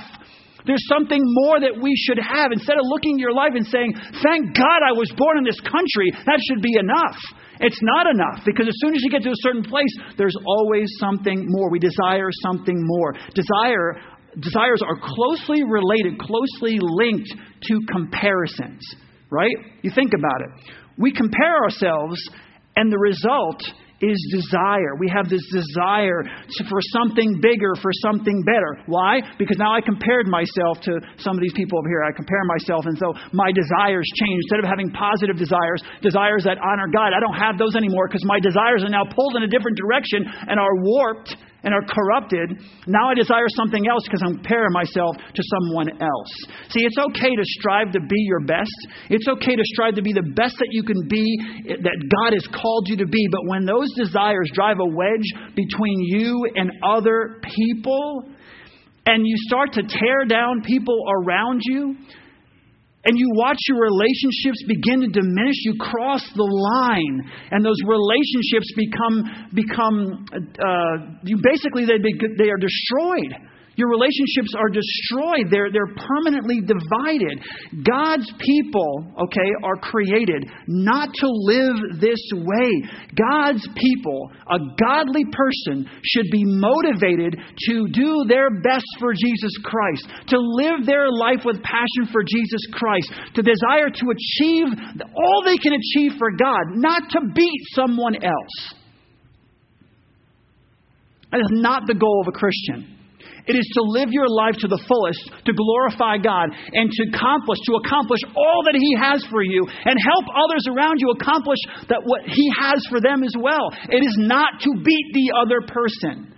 There's 0.63 0.87
something 0.87 1.19
more 1.19 1.59
that 1.59 1.75
we 1.75 1.91
should 1.99 2.19
have. 2.23 2.55
Instead 2.55 2.79
of 2.79 2.87
looking 2.87 3.19
at 3.19 3.27
your 3.27 3.35
life 3.35 3.51
and 3.51 3.67
saying, 3.67 3.91
Thank 4.23 4.55
God 4.55 4.79
I 4.79 4.95
was 4.95 5.11
born 5.19 5.35
in 5.35 5.43
this 5.43 5.59
country, 5.59 6.15
that 6.15 6.39
should 6.47 6.63
be 6.63 6.79
enough. 6.79 7.19
It's 7.59 7.79
not 7.83 8.07
enough 8.07 8.47
because 8.47 8.67
as 8.71 8.77
soon 8.79 8.95
as 8.95 9.03
you 9.03 9.11
get 9.11 9.21
to 9.23 9.35
a 9.35 9.43
certain 9.43 9.63
place, 9.63 9.91
there's 10.15 10.35
always 10.47 10.87
something 10.99 11.43
more. 11.43 11.69
We 11.69 11.79
desire 11.79 12.31
something 12.47 12.79
more. 12.79 13.19
Desire, 13.35 13.99
desires 14.39 14.81
are 14.85 14.97
closely 15.01 15.63
related, 15.63 16.19
closely 16.19 16.79
linked 16.81 17.29
to 17.63 17.79
comparisons, 17.91 18.81
right? 19.31 19.55
You 19.81 19.91
think 19.93 20.11
about 20.17 20.41
it. 20.41 20.73
We 20.97 21.13
compare 21.13 21.63
ourselves, 21.63 22.19
and 22.75 22.91
the 22.91 22.99
result 22.99 23.61
is 24.01 24.15
desire. 24.31 24.95
We 24.95 25.11
have 25.11 25.27
this 25.27 25.43
desire 25.51 26.23
for 26.71 26.79
something 26.95 27.39
bigger, 27.43 27.75
for 27.81 27.91
something 27.99 28.43
better. 28.47 28.79
Why? 28.87 29.19
Because 29.37 29.57
now 29.59 29.75
I 29.75 29.81
compared 29.81 30.27
myself 30.27 30.79
to 30.87 30.99
some 31.19 31.35
of 31.35 31.41
these 31.43 31.53
people 31.53 31.79
over 31.79 31.87
here. 31.87 32.03
I 32.07 32.15
compare 32.15 32.43
myself, 32.47 32.87
and 32.87 32.97
so 32.97 33.13
my 33.33 33.51
desires 33.51 34.07
change. 34.15 34.39
Instead 34.47 34.63
of 34.63 34.67
having 34.71 34.91
positive 34.91 35.35
desires, 35.35 35.83
desires 36.01 36.47
that 36.47 36.57
honor 36.63 36.87
God, 36.87 37.11
I 37.11 37.19
don't 37.19 37.35
have 37.35 37.59
those 37.59 37.75
anymore 37.75 38.07
because 38.07 38.23
my 38.23 38.39
desires 38.39 38.83
are 38.83 38.91
now 38.91 39.03
pulled 39.03 39.35
in 39.35 39.43
a 39.43 39.51
different 39.51 39.75
direction 39.75 40.23
and 40.47 40.59
are 40.59 40.75
warped 40.79 41.35
and 41.63 41.73
are 41.73 41.83
corrupted, 41.87 42.61
now 42.87 43.09
I 43.09 43.13
desire 43.15 43.47
something 43.49 43.87
else 43.87 44.03
because 44.05 44.21
I'm 44.23 44.35
comparing 44.35 44.71
myself 44.71 45.15
to 45.17 45.43
someone 45.43 45.89
else. 46.01 46.31
See, 46.69 46.85
it's 46.85 46.97
okay 46.97 47.29
to 47.29 47.43
strive 47.43 47.91
to 47.93 47.99
be 47.99 48.21
your 48.27 48.41
best. 48.45 48.75
It's 49.09 49.27
okay 49.27 49.55
to 49.55 49.63
strive 49.63 49.95
to 49.95 50.01
be 50.01 50.13
the 50.13 50.31
best 50.35 50.55
that 50.59 50.69
you 50.71 50.83
can 50.83 51.07
be, 51.07 51.25
that 51.67 51.97
God 52.23 52.33
has 52.33 52.47
called 52.47 52.87
you 52.87 52.97
to 52.97 53.07
be. 53.07 53.27
But 53.31 53.41
when 53.45 53.65
those 53.65 53.91
desires 53.95 54.49
drive 54.53 54.79
a 54.79 54.85
wedge 54.85 55.27
between 55.55 55.99
you 55.99 56.47
and 56.55 56.71
other 56.83 57.41
people, 57.43 58.29
and 59.05 59.25
you 59.25 59.35
start 59.47 59.73
to 59.73 59.81
tear 59.81 60.25
down 60.27 60.61
people 60.61 61.03
around 61.09 61.61
you, 61.63 61.95
and 63.05 63.17
you 63.17 63.31
watch 63.35 63.57
your 63.67 63.79
relationships 63.81 64.63
begin 64.67 65.01
to 65.01 65.07
diminish, 65.07 65.55
you 65.63 65.75
cross 65.79 66.21
the 66.35 66.43
line, 66.43 67.31
and 67.51 67.63
those 67.63 67.79
relationships 67.87 68.67
become 68.75 69.49
become 69.53 70.25
uh, 70.33 71.19
you 71.23 71.39
basically 71.41 71.85
they 71.85 71.97
be, 71.97 72.13
they 72.37 72.49
are 72.49 72.57
destroyed. 72.57 73.49
Your 73.79 73.87
relationships 73.87 74.51
are 74.59 74.67
destroyed. 74.67 75.47
They're, 75.49 75.71
they're 75.71 75.95
permanently 75.95 76.59
divided. 76.59 77.39
God's 77.87 78.27
people, 78.37 79.07
okay, 79.23 79.49
are 79.63 79.77
created 79.79 80.51
not 80.67 81.07
to 81.13 81.27
live 81.31 82.01
this 82.01 82.19
way. 82.35 82.71
God's 83.15 83.65
people, 83.79 84.31
a 84.51 84.59
godly 84.75 85.23
person, 85.31 85.89
should 86.03 86.27
be 86.29 86.43
motivated 86.43 87.39
to 87.69 87.87
do 87.93 88.25
their 88.27 88.49
best 88.59 88.83
for 88.99 89.13
Jesus 89.13 89.55
Christ, 89.63 90.11
to 90.27 90.37
live 90.37 90.85
their 90.85 91.09
life 91.09 91.45
with 91.45 91.63
passion 91.63 92.11
for 92.11 92.21
Jesus 92.27 92.59
Christ, 92.73 93.13
to 93.35 93.41
desire 93.41 93.87
to 93.87 94.05
achieve 94.11 94.67
all 95.15 95.43
they 95.45 95.55
can 95.55 95.71
achieve 95.71 96.19
for 96.19 96.31
God, 96.35 96.75
not 96.75 97.03
to 97.11 97.21
beat 97.33 97.61
someone 97.71 98.15
else. 98.21 98.73
That 101.31 101.39
is 101.39 101.51
not 101.51 101.87
the 101.87 101.95
goal 101.95 102.25
of 102.27 102.35
a 102.35 102.37
Christian. 102.37 102.98
It 103.47 103.55
is 103.55 103.67
to 103.75 103.81
live 103.81 104.09
your 104.11 104.27
life 104.27 104.55
to 104.59 104.67
the 104.67 104.81
fullest, 104.87 105.45
to 105.45 105.53
glorify 105.53 106.17
God, 106.17 106.49
and 106.73 106.91
to 106.91 107.01
accomplish, 107.13 107.59
to 107.65 107.79
accomplish 107.85 108.21
all 108.35 108.61
that 108.65 108.75
He 108.75 108.91
has 108.99 109.23
for 109.29 109.43
you, 109.43 109.63
and 109.63 109.95
help 109.95 110.25
others 110.35 110.67
around 110.67 110.99
you 110.99 111.11
accomplish 111.15 111.59
that 111.87 112.03
what 112.03 112.27
He 112.27 112.45
has 112.59 112.83
for 112.89 112.99
them 112.99 113.23
as 113.23 113.33
well. 113.39 113.71
It 113.89 114.03
is 114.03 114.15
not 114.19 114.59
to 114.61 114.69
beat 114.83 115.07
the 115.13 115.31
other 115.39 115.61
person. 115.65 116.35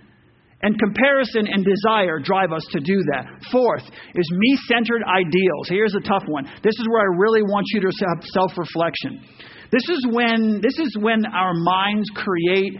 And 0.62 0.78
comparison 0.78 1.48
and 1.50 1.66
desire 1.66 2.20
drive 2.20 2.52
us 2.52 2.64
to 2.70 2.78
do 2.78 2.94
that. 3.10 3.26
Fourth 3.50 3.82
is 3.82 4.30
me 4.30 4.58
centered 4.68 5.02
ideals. 5.02 5.66
Here's 5.66 5.94
a 5.96 6.06
tough 6.06 6.22
one. 6.28 6.44
This 6.62 6.78
is 6.78 6.86
where 6.88 7.02
I 7.02 7.18
really 7.18 7.42
want 7.42 7.66
you 7.74 7.80
to 7.80 7.90
have 8.06 8.22
self 8.32 8.52
reflection. 8.56 9.26
This 9.72 9.82
is 9.88 10.06
when 10.08 10.60
this 10.62 10.78
is 10.78 10.96
when 11.00 11.26
our 11.26 11.52
minds 11.54 12.08
create, 12.14 12.74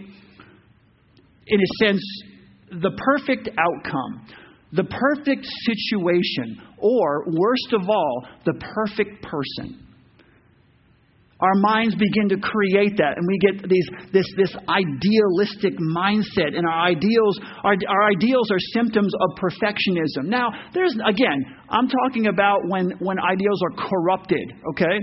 in 1.47 1.59
a 1.59 1.83
sense, 1.83 2.01
the 2.81 2.91
perfect 2.97 3.49
outcome, 3.57 4.27
the 4.71 4.83
perfect 4.83 5.45
situation, 5.65 6.61
or 6.77 7.25
worst 7.27 7.73
of 7.73 7.89
all, 7.89 8.27
the 8.45 8.53
perfect 8.75 9.21
person. 9.23 9.79
Our 11.39 11.55
minds 11.55 11.93
begin 11.95 12.29
to 12.29 12.37
create 12.37 12.95
that, 12.97 13.17
and 13.17 13.27
we 13.27 13.37
get 13.37 13.69
these, 13.69 13.87
this, 14.13 14.25
this 14.37 14.55
idealistic 14.69 15.73
mindset, 15.77 16.55
and 16.55 16.65
our 16.65 16.87
ideals, 16.87 17.37
our, 17.65 17.75
our 17.89 18.09
ideals 18.11 18.49
are 18.49 18.59
symptoms 18.73 19.11
of 19.19 19.37
perfectionism. 19.37 20.29
Now, 20.29 20.49
there's 20.73 20.95
again, 21.05 21.43
I'm 21.69 21.89
talking 21.89 22.27
about 22.27 22.59
when, 22.69 22.91
when 22.99 23.19
ideals 23.19 23.61
are 23.61 23.89
corrupted, 23.89 24.53
okay? 24.69 24.99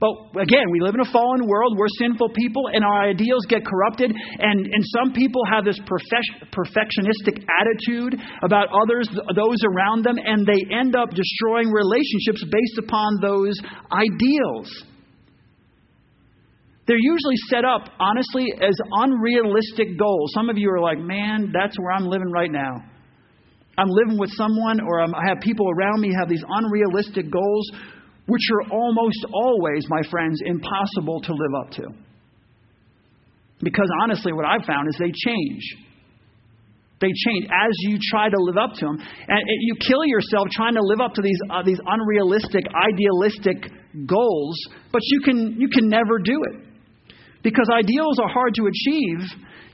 But 0.00 0.10
again, 0.40 0.70
we 0.70 0.80
live 0.80 0.94
in 0.94 1.00
a 1.00 1.10
fallen 1.12 1.46
world. 1.46 1.76
We're 1.78 1.92
sinful 1.98 2.30
people, 2.30 2.68
and 2.72 2.84
our 2.84 3.08
ideals 3.08 3.46
get 3.48 3.64
corrupted. 3.64 4.10
And, 4.10 4.66
and 4.66 4.84
some 4.98 5.12
people 5.12 5.42
have 5.50 5.64
this 5.64 5.78
perfec- 5.80 6.50
perfectionistic 6.50 7.44
attitude 7.46 8.20
about 8.42 8.68
others, 8.74 9.08
those 9.34 9.58
around 9.64 10.04
them, 10.04 10.16
and 10.18 10.46
they 10.46 10.74
end 10.74 10.96
up 10.96 11.10
destroying 11.10 11.70
relationships 11.70 12.44
based 12.50 12.78
upon 12.78 13.18
those 13.22 13.54
ideals. 13.92 14.70
They're 16.86 17.00
usually 17.00 17.36
set 17.48 17.64
up, 17.64 17.88
honestly, 17.98 18.52
as 18.60 18.74
unrealistic 18.92 19.98
goals. 19.98 20.32
Some 20.34 20.50
of 20.50 20.58
you 20.58 20.70
are 20.70 20.80
like, 20.80 20.98
man, 20.98 21.50
that's 21.52 21.78
where 21.78 21.92
I'm 21.92 22.04
living 22.04 22.30
right 22.30 22.50
now. 22.50 22.84
I'm 23.78 23.88
living 23.88 24.18
with 24.18 24.30
someone, 24.32 24.80
or 24.80 25.00
I'm, 25.00 25.14
i 25.14 25.28
have 25.28 25.40
people 25.40 25.66
around 25.70 26.00
me 26.00 26.12
have 26.20 26.28
these 26.28 26.44
unrealistic 26.46 27.30
goals 27.30 27.70
which 28.26 28.42
are 28.52 28.72
almost 28.72 29.26
always, 29.32 29.84
my 29.88 30.02
friends, 30.10 30.40
impossible 30.44 31.20
to 31.20 31.32
live 31.32 31.54
up 31.64 31.70
to. 31.72 31.84
Because 33.62 33.88
honestly, 34.02 34.32
what 34.32 34.44
I've 34.44 34.64
found 34.66 34.88
is 34.88 34.96
they 34.98 35.12
change. 35.12 35.62
They 37.00 37.08
change 37.08 37.44
as 37.44 37.72
you 37.80 37.98
try 38.10 38.28
to 38.28 38.36
live 38.38 38.56
up 38.56 38.72
to 38.78 38.86
them. 38.86 38.98
And 39.28 39.40
you 39.60 39.74
kill 39.76 40.04
yourself 40.04 40.48
trying 40.52 40.74
to 40.74 40.82
live 40.82 41.00
up 41.00 41.14
to 41.14 41.22
these, 41.22 41.38
uh, 41.50 41.62
these 41.62 41.80
unrealistic, 41.84 42.64
idealistic 42.72 43.70
goals, 44.06 44.56
but 44.92 45.02
you 45.04 45.20
can, 45.20 45.56
you 45.58 45.68
can 45.68 45.88
never 45.88 46.18
do 46.18 46.38
it. 46.52 46.64
Because 47.42 47.68
ideals 47.70 48.18
are 48.20 48.28
hard 48.28 48.54
to 48.54 48.66
achieve. 48.66 49.20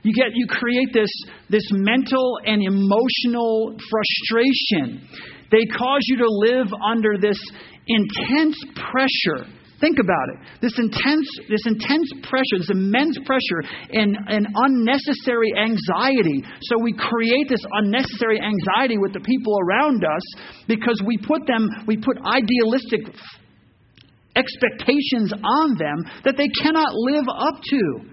You 0.03 0.13
get 0.13 0.31
you 0.33 0.45
create 0.47 0.89
this, 0.93 1.09
this 1.49 1.63
mental 1.71 2.39
and 2.45 2.61
emotional 2.61 3.77
frustration. 3.89 5.07
They 5.51 5.65
cause 5.65 6.01
you 6.07 6.17
to 6.17 6.27
live 6.27 6.67
under 6.85 7.17
this 7.19 7.37
intense 7.87 8.57
pressure. 8.75 9.47
Think 9.79 9.97
about 9.97 10.29
it. 10.29 10.61
This 10.61 10.77
intense, 10.77 11.27
this 11.49 11.65
intense 11.65 12.13
pressure, 12.21 12.57
this 12.59 12.69
immense 12.69 13.17
pressure, 13.25 13.63
and, 13.91 14.15
and 14.27 14.47
unnecessary 14.53 15.51
anxiety. 15.57 16.45
So 16.61 16.77
we 16.83 16.93
create 16.93 17.49
this 17.49 17.65
unnecessary 17.81 18.39
anxiety 18.39 18.99
with 18.99 19.13
the 19.13 19.21
people 19.21 19.57
around 19.67 20.05
us 20.05 20.21
because 20.67 21.01
we 21.03 21.17
put 21.17 21.47
them, 21.47 21.67
we 21.87 21.97
put 21.97 22.17
idealistic 22.23 23.01
expectations 24.35 25.33
on 25.33 25.77
them 25.77 26.05
that 26.25 26.37
they 26.37 26.47
cannot 26.61 26.93
live 26.93 27.25
up 27.27 27.61
to. 27.63 28.11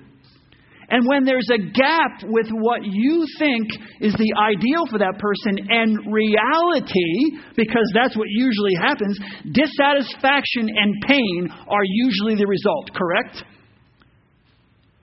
And 0.90 1.06
when 1.06 1.24
there's 1.24 1.48
a 1.52 1.58
gap 1.58 2.22
with 2.24 2.48
what 2.50 2.80
you 2.82 3.26
think 3.38 3.68
is 4.00 4.14
the 4.14 4.32
ideal 4.40 4.86
for 4.90 4.98
that 4.98 5.18
person 5.18 5.68
and 5.68 5.98
reality, 6.10 7.36
because 7.56 7.92
that's 7.94 8.16
what 8.16 8.28
usually 8.30 8.74
happens, 8.74 9.18
dissatisfaction 9.52 10.70
and 10.74 10.94
pain 11.06 11.48
are 11.68 11.84
usually 11.84 12.36
the 12.36 12.46
result, 12.46 12.90
correct? 12.94 13.44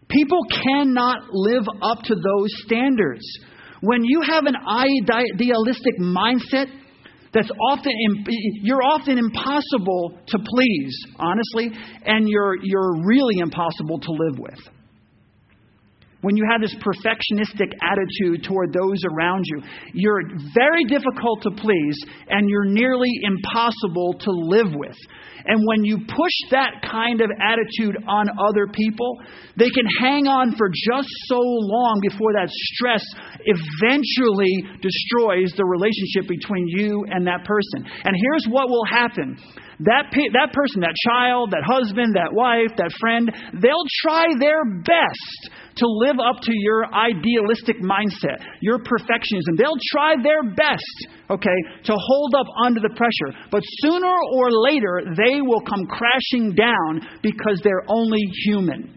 People 0.10 0.39
cannot 0.50 1.30
live 1.32 1.65
up 1.84 2.00
to 2.06 2.15
those 2.15 2.50
standards. 2.65 3.26
When 3.82 4.04
you 4.04 4.21
have 4.21 4.45
an 4.45 4.56
idealistic 4.56 6.00
mindset, 6.00 6.65
that's 7.32 7.52
often 7.69 7.91
you're 8.63 8.82
often 8.82 9.19
impossible 9.19 10.17
to 10.28 10.39
please, 10.39 10.98
honestly, 11.17 11.69
and 12.06 12.28
you're 12.30 12.56
you're 12.63 13.06
really 13.06 13.39
impossible 13.39 14.00
to 14.00 14.12
live 14.12 14.39
with 14.39 14.60
when 16.26 16.36
you 16.36 16.44
have 16.50 16.60
this 16.60 16.74
perfectionistic 16.82 17.70
attitude 17.86 18.44
toward 18.44 18.74
those 18.74 18.98
around 19.14 19.46
you, 19.46 19.62
you're 19.94 20.24
very 20.58 20.84
difficult 20.86 21.44
to 21.44 21.52
please 21.52 22.02
and 22.28 22.50
you're 22.50 22.66
nearly 22.66 23.12
impossible 23.22 24.16
to 24.18 24.32
live 24.32 24.74
with. 24.74 24.98
And 25.46 25.62
when 25.68 25.86
you 25.86 26.00
push 26.00 26.38
that 26.50 26.82
kind 26.82 27.22
of 27.22 27.30
attitude 27.30 28.02
on 28.08 28.26
other 28.42 28.66
people, 28.74 29.22
they 29.56 29.70
can 29.70 29.86
hang 30.02 30.26
on 30.26 30.56
for 30.58 30.68
just 30.68 31.10
so 31.30 31.38
long 31.38 32.02
before 32.02 32.34
that 32.34 32.50
stress 32.50 33.06
eventually 33.46 34.66
destroys 34.82 35.54
the 35.54 35.66
relationship 35.66 36.26
between 36.28 36.66
you 36.74 37.06
and 37.08 37.28
that 37.28 37.46
person. 37.46 37.86
And 37.86 38.18
here's 38.18 38.48
what 38.50 38.68
will 38.68 38.86
happen 38.90 39.38
that, 39.82 40.10
that 40.10 40.54
person, 40.54 40.82
that 40.82 40.96
child, 41.06 41.52
that 41.52 41.62
husband, 41.68 42.16
that 42.16 42.32
wife, 42.32 42.72
that 42.78 42.92
friend, 42.98 43.30
they'll 43.62 43.90
try 44.02 44.26
their 44.40 44.64
best 44.82 45.52
to 45.78 45.86
live 45.88 46.18
up 46.20 46.42
to 46.42 46.52
your 46.54 46.86
idealistic 46.94 47.78
mindset, 47.82 48.44
your 48.62 48.80
perfectionism. 48.80 49.58
They'll 49.58 49.80
try 49.92 50.16
their 50.22 50.44
best, 50.56 51.08
okay, 51.30 51.58
to 51.86 51.94
hold 51.94 52.34
up 52.36 52.48
under 52.64 52.80
the 52.80 52.94
pressure. 52.96 53.38
But 53.52 53.62
sooner 53.82 54.14
or 54.34 54.52
later, 54.52 55.02
they 55.16 55.42
will 55.42 55.62
come 55.62 55.86
crashing 55.88 56.56
down 56.56 57.02
because 57.22 57.60
they're 57.64 57.84
only 57.88 58.22
human. 58.46 58.96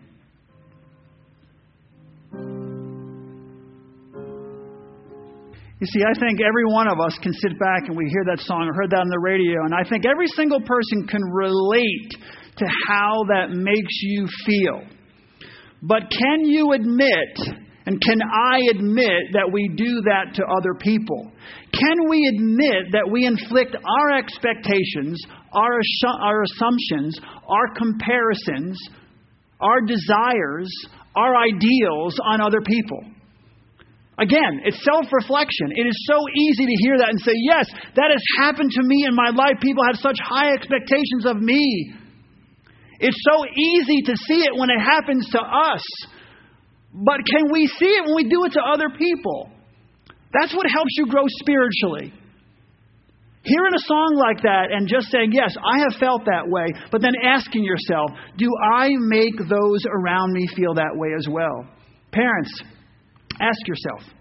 You 5.81 5.87
see, 5.87 6.01
I 6.03 6.19
think 6.19 6.41
every 6.41 6.65
one 6.65 6.89
of 6.89 6.99
us 6.99 7.17
can 7.23 7.33
sit 7.33 7.57
back 7.61 7.87
and 7.87 7.97
we 7.97 8.09
hear 8.11 8.25
that 8.35 8.41
song 8.41 8.69
or 8.69 8.75
heard 8.75 8.91
that 8.91 8.99
on 8.99 9.09
the 9.09 9.21
radio, 9.21 9.65
and 9.65 9.73
I 9.73 9.89
think 9.89 10.05
every 10.07 10.27
single 10.27 10.61
person 10.61 11.07
can 11.07 11.23
relate 11.23 12.11
to 12.57 12.67
how 12.89 13.23
that 13.29 13.51
makes 13.51 14.03
you 14.03 14.27
feel. 14.45 14.98
But 15.83 16.03
can 16.11 16.45
you 16.45 16.73
admit, 16.73 17.39
and 17.87 18.01
can 18.01 18.21
I 18.23 18.61
admit, 18.71 19.33
that 19.33 19.51
we 19.53 19.69
do 19.77 20.03
that 20.03 20.35
to 20.35 20.43
other 20.45 20.75
people? 20.75 21.31
Can 21.73 22.09
we 22.09 22.27
admit 22.35 22.93
that 22.93 23.09
we 23.11 23.27
inflict 23.27 23.77
our 23.77 24.19
expectations, 24.19 25.23
our, 25.53 25.81
our 26.21 26.43
assumptions, 26.43 27.21
our 27.47 27.75
comparisons, 27.77 28.79
our 29.61 29.81
desires, 29.83 30.69
our 31.15 31.37
ideals 31.37 32.19
on 32.25 32.41
other 32.41 32.61
people? 32.61 33.05
Again, 34.19 34.67
it's 34.67 34.83
self 34.83 35.07
reflection. 35.13 35.71
It 35.71 35.87
is 35.87 35.95
so 36.11 36.19
easy 36.35 36.67
to 36.67 36.77
hear 36.83 36.99
that 36.99 37.11
and 37.11 37.21
say, 37.21 37.39
Yes, 37.39 37.71
that 37.95 38.11
has 38.11 38.23
happened 38.43 38.73
to 38.73 38.83
me 38.83 39.07
in 39.07 39.15
my 39.15 39.31
life. 39.31 39.63
People 39.63 39.85
have 39.87 40.01
such 40.03 40.19
high 40.19 40.53
expectations 40.55 41.25
of 41.25 41.37
me. 41.37 41.95
It's 43.01 43.19
so 43.31 43.45
easy 43.47 44.03
to 44.03 44.17
see 44.17 44.45
it 44.45 44.57
when 44.57 44.71
it 44.71 44.81
happens 44.81 45.29
to 45.31 45.41
us. 45.41 45.83
But 46.93 47.21
can 47.27 47.53
we 47.53 47.67
see 47.67 47.87
it 47.87 48.05
when 48.07 48.17
we 48.17 48.25
do 48.25 48.45
it 48.45 48.53
to 48.53 48.61
other 48.61 48.89
people? 48.97 49.51
That's 50.33 50.55
what 50.55 50.67
helps 50.71 50.91
you 50.97 51.07
grow 51.07 51.25
spiritually. 51.41 52.13
Hearing 53.43 53.75
a 53.75 53.85
song 53.87 54.17
like 54.19 54.43
that 54.43 54.69
and 54.73 54.89
just 54.89 55.11
saying, 55.11 55.31
Yes, 55.33 55.55
I 55.57 55.79
have 55.79 56.01
felt 56.01 56.25
that 56.27 56.49
way, 56.49 56.67
but 56.91 57.01
then 57.01 57.13
asking 57.23 57.65
yourself, 57.65 58.11
Do 58.37 58.51
I 58.73 58.89
make 58.99 59.39
those 59.39 59.85
around 59.87 60.33
me 60.33 60.47
feel 60.55 60.75
that 60.75 60.93
way 60.95 61.09
as 61.17 61.27
well? 61.31 61.67
Parents, 62.13 62.51
Ask 63.41 63.69
yourself, 63.69 64.13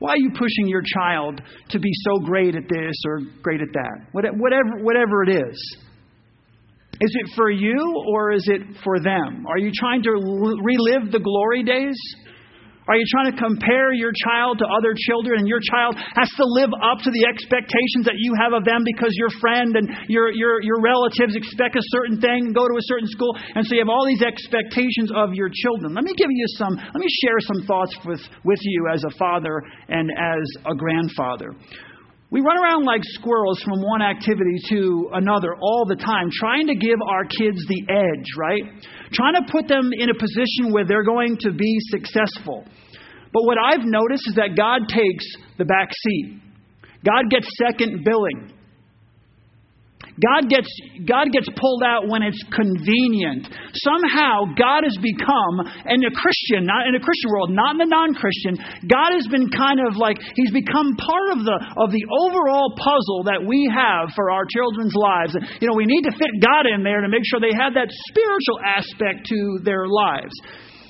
Why 0.00 0.10
are 0.10 0.18
you 0.18 0.30
pushing 0.30 0.66
your 0.66 0.82
child 0.82 1.40
to 1.70 1.78
be 1.78 1.90
so 1.92 2.18
great 2.26 2.56
at 2.56 2.64
this 2.68 2.94
or 3.06 3.20
great 3.42 3.60
at 3.60 3.72
that? 3.72 4.08
Whatever, 4.12 4.82
whatever 4.82 5.22
it 5.22 5.48
is. 5.48 5.76
Is 7.00 7.14
it 7.14 7.30
for 7.36 7.50
you 7.50 7.78
or 8.08 8.32
is 8.32 8.48
it 8.48 8.62
for 8.82 8.98
them? 9.00 9.46
Are 9.46 9.58
you 9.58 9.70
trying 9.72 10.02
to 10.02 10.10
relive 10.10 11.12
the 11.12 11.20
glory 11.20 11.62
days? 11.62 11.96
Are 12.88 12.96
you 12.96 13.04
trying 13.12 13.30
to 13.30 13.36
compare 13.36 13.92
your 13.92 14.12
child 14.16 14.58
to 14.58 14.66
other 14.66 14.96
children 14.96 15.44
and 15.44 15.46
your 15.46 15.60
child 15.60 15.94
has 16.16 16.32
to 16.40 16.44
live 16.56 16.72
up 16.72 17.04
to 17.04 17.10
the 17.12 17.28
expectations 17.28 18.08
that 18.08 18.16
you 18.16 18.32
have 18.40 18.56
of 18.56 18.64
them 18.64 18.80
because 18.80 19.12
your 19.12 19.28
friend 19.44 19.76
and 19.76 19.92
your, 20.08 20.32
your, 20.32 20.64
your 20.64 20.80
relatives 20.80 21.36
expect 21.36 21.76
a 21.76 21.84
certain 21.92 22.18
thing 22.18 22.48
and 22.48 22.54
go 22.56 22.64
to 22.64 22.74
a 22.80 22.86
certain 22.88 23.06
school? 23.06 23.36
And 23.54 23.60
so 23.60 23.76
you 23.76 23.84
have 23.84 23.92
all 23.92 24.08
these 24.08 24.24
expectations 24.24 25.12
of 25.14 25.36
your 25.36 25.52
children. 25.52 25.92
Let 25.92 26.02
me 26.02 26.16
give 26.16 26.32
you 26.32 26.48
some, 26.56 26.80
let 26.80 26.96
me 26.96 27.12
share 27.20 27.36
some 27.44 27.60
thoughts 27.68 27.92
with, 28.08 28.24
with 28.48 28.60
you 28.64 28.88
as 28.88 29.04
a 29.04 29.12
father 29.20 29.62
and 29.92 30.08
as 30.08 30.48
a 30.64 30.74
grandfather. 30.74 31.52
We 32.30 32.40
run 32.40 32.58
around 32.58 32.84
like 32.84 33.00
squirrels 33.04 33.62
from 33.62 33.80
one 33.80 34.02
activity 34.02 34.56
to 34.68 35.10
another 35.14 35.56
all 35.62 35.86
the 35.88 35.96
time, 35.96 36.28
trying 36.30 36.66
to 36.66 36.74
give 36.74 37.00
our 37.00 37.24
kids 37.24 37.64
the 37.66 37.86
edge, 37.88 38.26
right? 38.36 38.62
Trying 39.12 39.34
to 39.34 39.50
put 39.50 39.66
them 39.66 39.90
in 39.96 40.10
a 40.10 40.14
position 40.14 40.70
where 40.70 40.84
they're 40.84 41.04
going 41.04 41.38
to 41.40 41.52
be 41.52 41.78
successful. 41.88 42.66
But 43.32 43.44
what 43.44 43.56
I've 43.56 43.84
noticed 43.84 44.28
is 44.28 44.34
that 44.34 44.56
God 44.56 44.88
takes 44.88 45.24
the 45.56 45.64
back 45.64 45.88
seat. 46.04 46.40
God 47.02 47.30
gets 47.30 47.48
second 47.56 48.04
billing. 48.04 48.52
God 50.18 50.50
gets, 50.50 50.68
God 51.06 51.30
gets 51.30 51.46
pulled 51.54 51.82
out 51.86 52.10
when 52.10 52.26
it's 52.26 52.42
convenient. 52.50 53.46
Somehow, 53.74 54.50
God 54.58 54.82
has 54.82 54.96
become, 54.98 55.62
in 55.86 56.02
a 56.02 56.12
Christian, 56.12 56.66
not 56.66 56.90
in 56.90 56.98
a 56.98 57.02
Christian 57.02 57.30
world, 57.30 57.50
not 57.54 57.78
in 57.78 57.80
the 57.86 57.90
non 57.90 58.14
Christian, 58.18 58.58
God 58.90 59.14
has 59.14 59.26
been 59.30 59.46
kind 59.50 59.78
of 59.78 59.94
like, 59.94 60.18
He's 60.34 60.50
become 60.50 60.98
part 60.98 61.38
of 61.38 61.46
the, 61.46 61.56
of 61.78 61.94
the 61.94 62.04
overall 62.10 62.74
puzzle 62.74 63.30
that 63.30 63.46
we 63.46 63.70
have 63.70 64.10
for 64.18 64.34
our 64.34 64.42
children's 64.50 64.94
lives. 64.98 65.38
You 65.62 65.70
know, 65.70 65.78
we 65.78 65.86
need 65.86 66.02
to 66.10 66.14
fit 66.14 66.34
God 66.42 66.66
in 66.66 66.82
there 66.82 67.00
to 67.00 67.08
make 67.08 67.22
sure 67.22 67.38
they 67.38 67.54
have 67.54 67.78
that 67.78 67.90
spiritual 68.10 68.58
aspect 68.66 69.30
to 69.30 69.62
their 69.62 69.86
lives. 69.86 70.34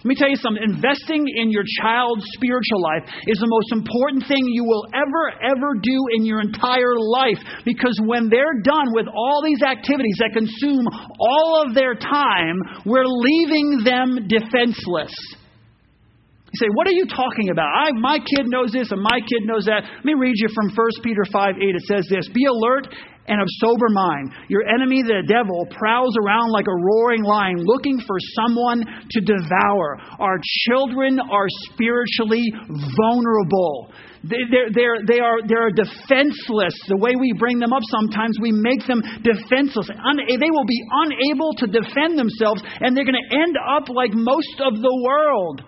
Let 0.09 0.17
me 0.17 0.25
tell 0.25 0.33
you 0.33 0.41
something. 0.41 0.65
Investing 0.65 1.29
in 1.29 1.53
your 1.53 1.69
child's 1.85 2.25
spiritual 2.33 2.81
life 2.81 3.05
is 3.29 3.37
the 3.37 3.53
most 3.53 3.77
important 3.77 4.25
thing 4.25 4.41
you 4.49 4.65
will 4.65 4.89
ever, 4.97 5.37
ever 5.45 5.77
do 5.77 5.99
in 6.17 6.25
your 6.25 6.41
entire 6.41 6.97
life. 6.97 7.37
Because 7.69 7.93
when 8.09 8.33
they're 8.33 8.57
done 8.65 8.89
with 8.97 9.05
all 9.05 9.45
these 9.45 9.61
activities 9.61 10.17
that 10.25 10.33
consume 10.33 10.89
all 11.21 11.61
of 11.61 11.77
their 11.77 11.93
time, 11.93 12.57
we're 12.89 13.05
leaving 13.05 13.85
them 13.85 14.25
defenseless. 14.33 15.13
You 15.13 16.57
say, 16.57 16.73
What 16.73 16.89
are 16.89 16.97
you 16.97 17.05
talking 17.05 17.53
about? 17.53 17.69
I, 17.69 17.93
my 17.93 18.17
kid 18.17 18.49
knows 18.49 18.73
this 18.73 18.89
and 18.91 19.03
my 19.05 19.21
kid 19.21 19.45
knows 19.45 19.69
that. 19.69 19.85
Let 19.85 20.05
me 20.09 20.15
read 20.17 20.41
you 20.41 20.49
from 20.57 20.73
1 20.73 21.05
Peter 21.05 21.29
5 21.29 21.53
8. 21.61 21.69
It 21.69 21.85
says 21.85 22.09
this 22.09 22.33
Be 22.33 22.49
alert 22.49 22.89
and 23.29 23.41
of 23.41 23.47
sober 23.61 23.89
mind. 23.93 24.33
Your 24.49 24.67
enemy, 24.67 25.03
the 25.03 25.23
devil, 25.29 25.69
prowls 25.71 26.17
around 26.25 26.51
like 26.51 26.67
a 26.67 26.75
roaring 26.75 27.23
lion 27.23 27.63
looking 27.65 28.01
for 28.01 28.17
someone 28.35 28.83
to 28.83 29.21
devour. 29.21 30.01
Our 30.19 30.41
children 30.67 31.21
are 31.21 31.47
spiritually 31.71 32.49
vulnerable. 32.97 33.93
They're, 34.25 34.73
they're, 34.75 34.99
they, 35.07 35.21
are, 35.21 35.39
they 35.47 35.55
are 35.55 35.71
defenseless. 35.71 36.75
The 36.89 36.99
way 36.99 37.15
we 37.15 37.37
bring 37.39 37.61
them 37.61 37.73
up 37.73 37.85
sometimes, 37.87 38.41
we 38.41 38.51
make 38.51 38.83
them 38.89 39.05
defenseless. 39.23 39.87
They 39.87 40.51
will 40.51 40.67
be 40.67 40.83
unable 41.07 41.55
to 41.63 41.67
defend 41.69 42.19
themselves, 42.19 42.65
and 42.81 42.97
they're 42.97 43.07
going 43.07 43.21
to 43.21 43.31
end 43.37 43.55
up 43.61 43.89
like 43.89 44.11
most 44.13 44.59
of 44.59 44.75
the 44.75 44.95
world 45.05 45.63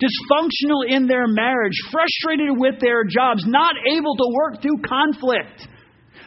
dysfunctional 0.00 0.88
in 0.88 1.06
their 1.06 1.28
marriage, 1.28 1.76
frustrated 1.92 2.56
with 2.56 2.80
their 2.80 3.04
jobs, 3.04 3.44
not 3.46 3.74
able 3.92 4.16
to 4.16 4.26
work 4.32 4.62
through 4.62 4.80
conflict. 4.80 5.68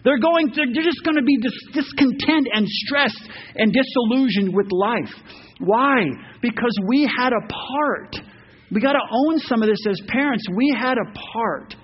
They're 0.03 0.19
going 0.19 0.51
to, 0.51 0.61
they're 0.73 0.83
just 0.83 1.03
going 1.03 1.15
to 1.15 1.23
be 1.23 1.37
dis- 1.37 1.83
discontent 1.83 2.47
and 2.53 2.67
stressed 2.67 3.29
and 3.55 3.73
disillusioned 3.73 4.53
with 4.55 4.67
life. 4.71 5.13
Why? 5.59 6.07
Because 6.41 6.77
we 6.87 7.09
had 7.17 7.31
a 7.31 7.47
part. 7.47 8.15
We 8.71 8.81
got 8.81 8.93
to 8.93 9.05
own 9.09 9.39
some 9.39 9.61
of 9.61 9.69
this 9.69 9.85
as 9.87 9.99
parents. 10.07 10.43
We 10.55 10.75
had 10.77 10.97
a 10.97 11.11
part 11.33 11.75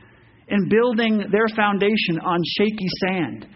in 0.50 0.68
building 0.68 1.24
their 1.32 1.48
foundation 1.56 2.20
on 2.24 2.40
shaky 2.58 2.88
sand. 3.08 3.48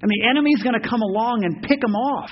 And 0.00 0.10
the 0.10 0.28
enemy's 0.30 0.62
going 0.62 0.80
to 0.80 0.88
come 0.88 1.02
along 1.02 1.44
and 1.44 1.62
pick 1.62 1.80
them 1.80 1.94
off. 1.94 2.30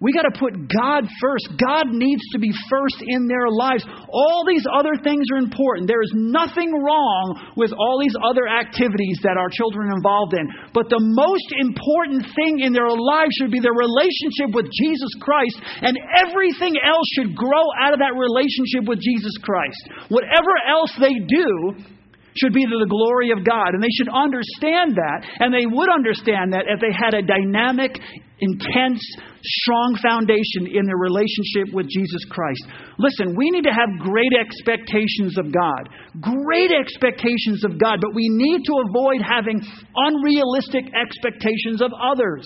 We 0.00 0.16
got 0.16 0.24
to 0.24 0.32
put 0.40 0.56
God 0.72 1.04
first. 1.20 1.60
God 1.60 1.92
needs 1.92 2.24
to 2.32 2.40
be 2.40 2.48
first 2.72 3.04
in 3.04 3.28
their 3.28 3.52
lives. 3.52 3.84
All 4.08 4.48
these 4.48 4.64
other 4.64 4.96
things 5.04 5.28
are 5.28 5.36
important. 5.36 5.92
There 5.92 6.00
is 6.00 6.16
nothing 6.16 6.72
wrong 6.72 7.52
with 7.52 7.76
all 7.76 8.00
these 8.00 8.16
other 8.24 8.48
activities 8.48 9.20
that 9.28 9.36
our 9.36 9.52
children 9.52 9.92
are 9.92 10.00
involved 10.00 10.32
in. 10.32 10.48
But 10.72 10.88
the 10.88 11.04
most 11.04 11.52
important 11.52 12.24
thing 12.32 12.64
in 12.64 12.72
their 12.72 12.88
lives 12.88 13.36
should 13.36 13.52
be 13.52 13.60
their 13.60 13.76
relationship 13.76 14.56
with 14.56 14.72
Jesus 14.72 15.12
Christ, 15.20 15.60
and 15.84 15.92
everything 16.24 16.80
else 16.80 17.06
should 17.12 17.36
grow 17.36 17.68
out 17.76 17.92
of 17.92 18.00
that 18.00 18.16
relationship 18.16 18.88
with 18.88 19.04
Jesus 19.04 19.36
Christ. 19.44 19.84
Whatever 20.08 20.56
else 20.64 20.96
they 20.96 21.12
do, 21.28 21.76
should 22.40 22.54
be 22.54 22.64
to 22.64 22.78
the 22.78 22.88
glory 22.88 23.32
of 23.32 23.44
God. 23.44 23.74
And 23.74 23.82
they 23.82 23.92
should 23.98 24.08
understand 24.08 24.96
that. 24.96 25.26
And 25.42 25.52
they 25.52 25.66
would 25.66 25.90
understand 25.90 26.54
that 26.54 26.70
if 26.70 26.78
they 26.78 26.94
had 26.94 27.12
a 27.12 27.26
dynamic, 27.26 27.98
intense, 28.38 29.02
strong 29.42 29.96
foundation 30.02 30.66
in 30.66 30.84
their 30.86 31.00
relationship 31.00 31.72
with 31.72 31.88
Jesus 31.88 32.24
Christ. 32.28 32.64
Listen, 32.98 33.36
we 33.36 33.50
need 33.50 33.64
to 33.64 33.74
have 33.74 33.88
great 34.00 34.32
expectations 34.36 35.38
of 35.38 35.52
God. 35.52 35.88
Great 36.20 36.70
expectations 36.72 37.64
of 37.64 37.80
God, 37.80 37.98
but 38.00 38.14
we 38.14 38.28
need 38.28 38.62
to 38.64 38.74
avoid 38.88 39.22
having 39.22 39.60
unrealistic 39.96 40.92
expectations 40.94 41.80
of 41.80 41.92
others. 41.96 42.44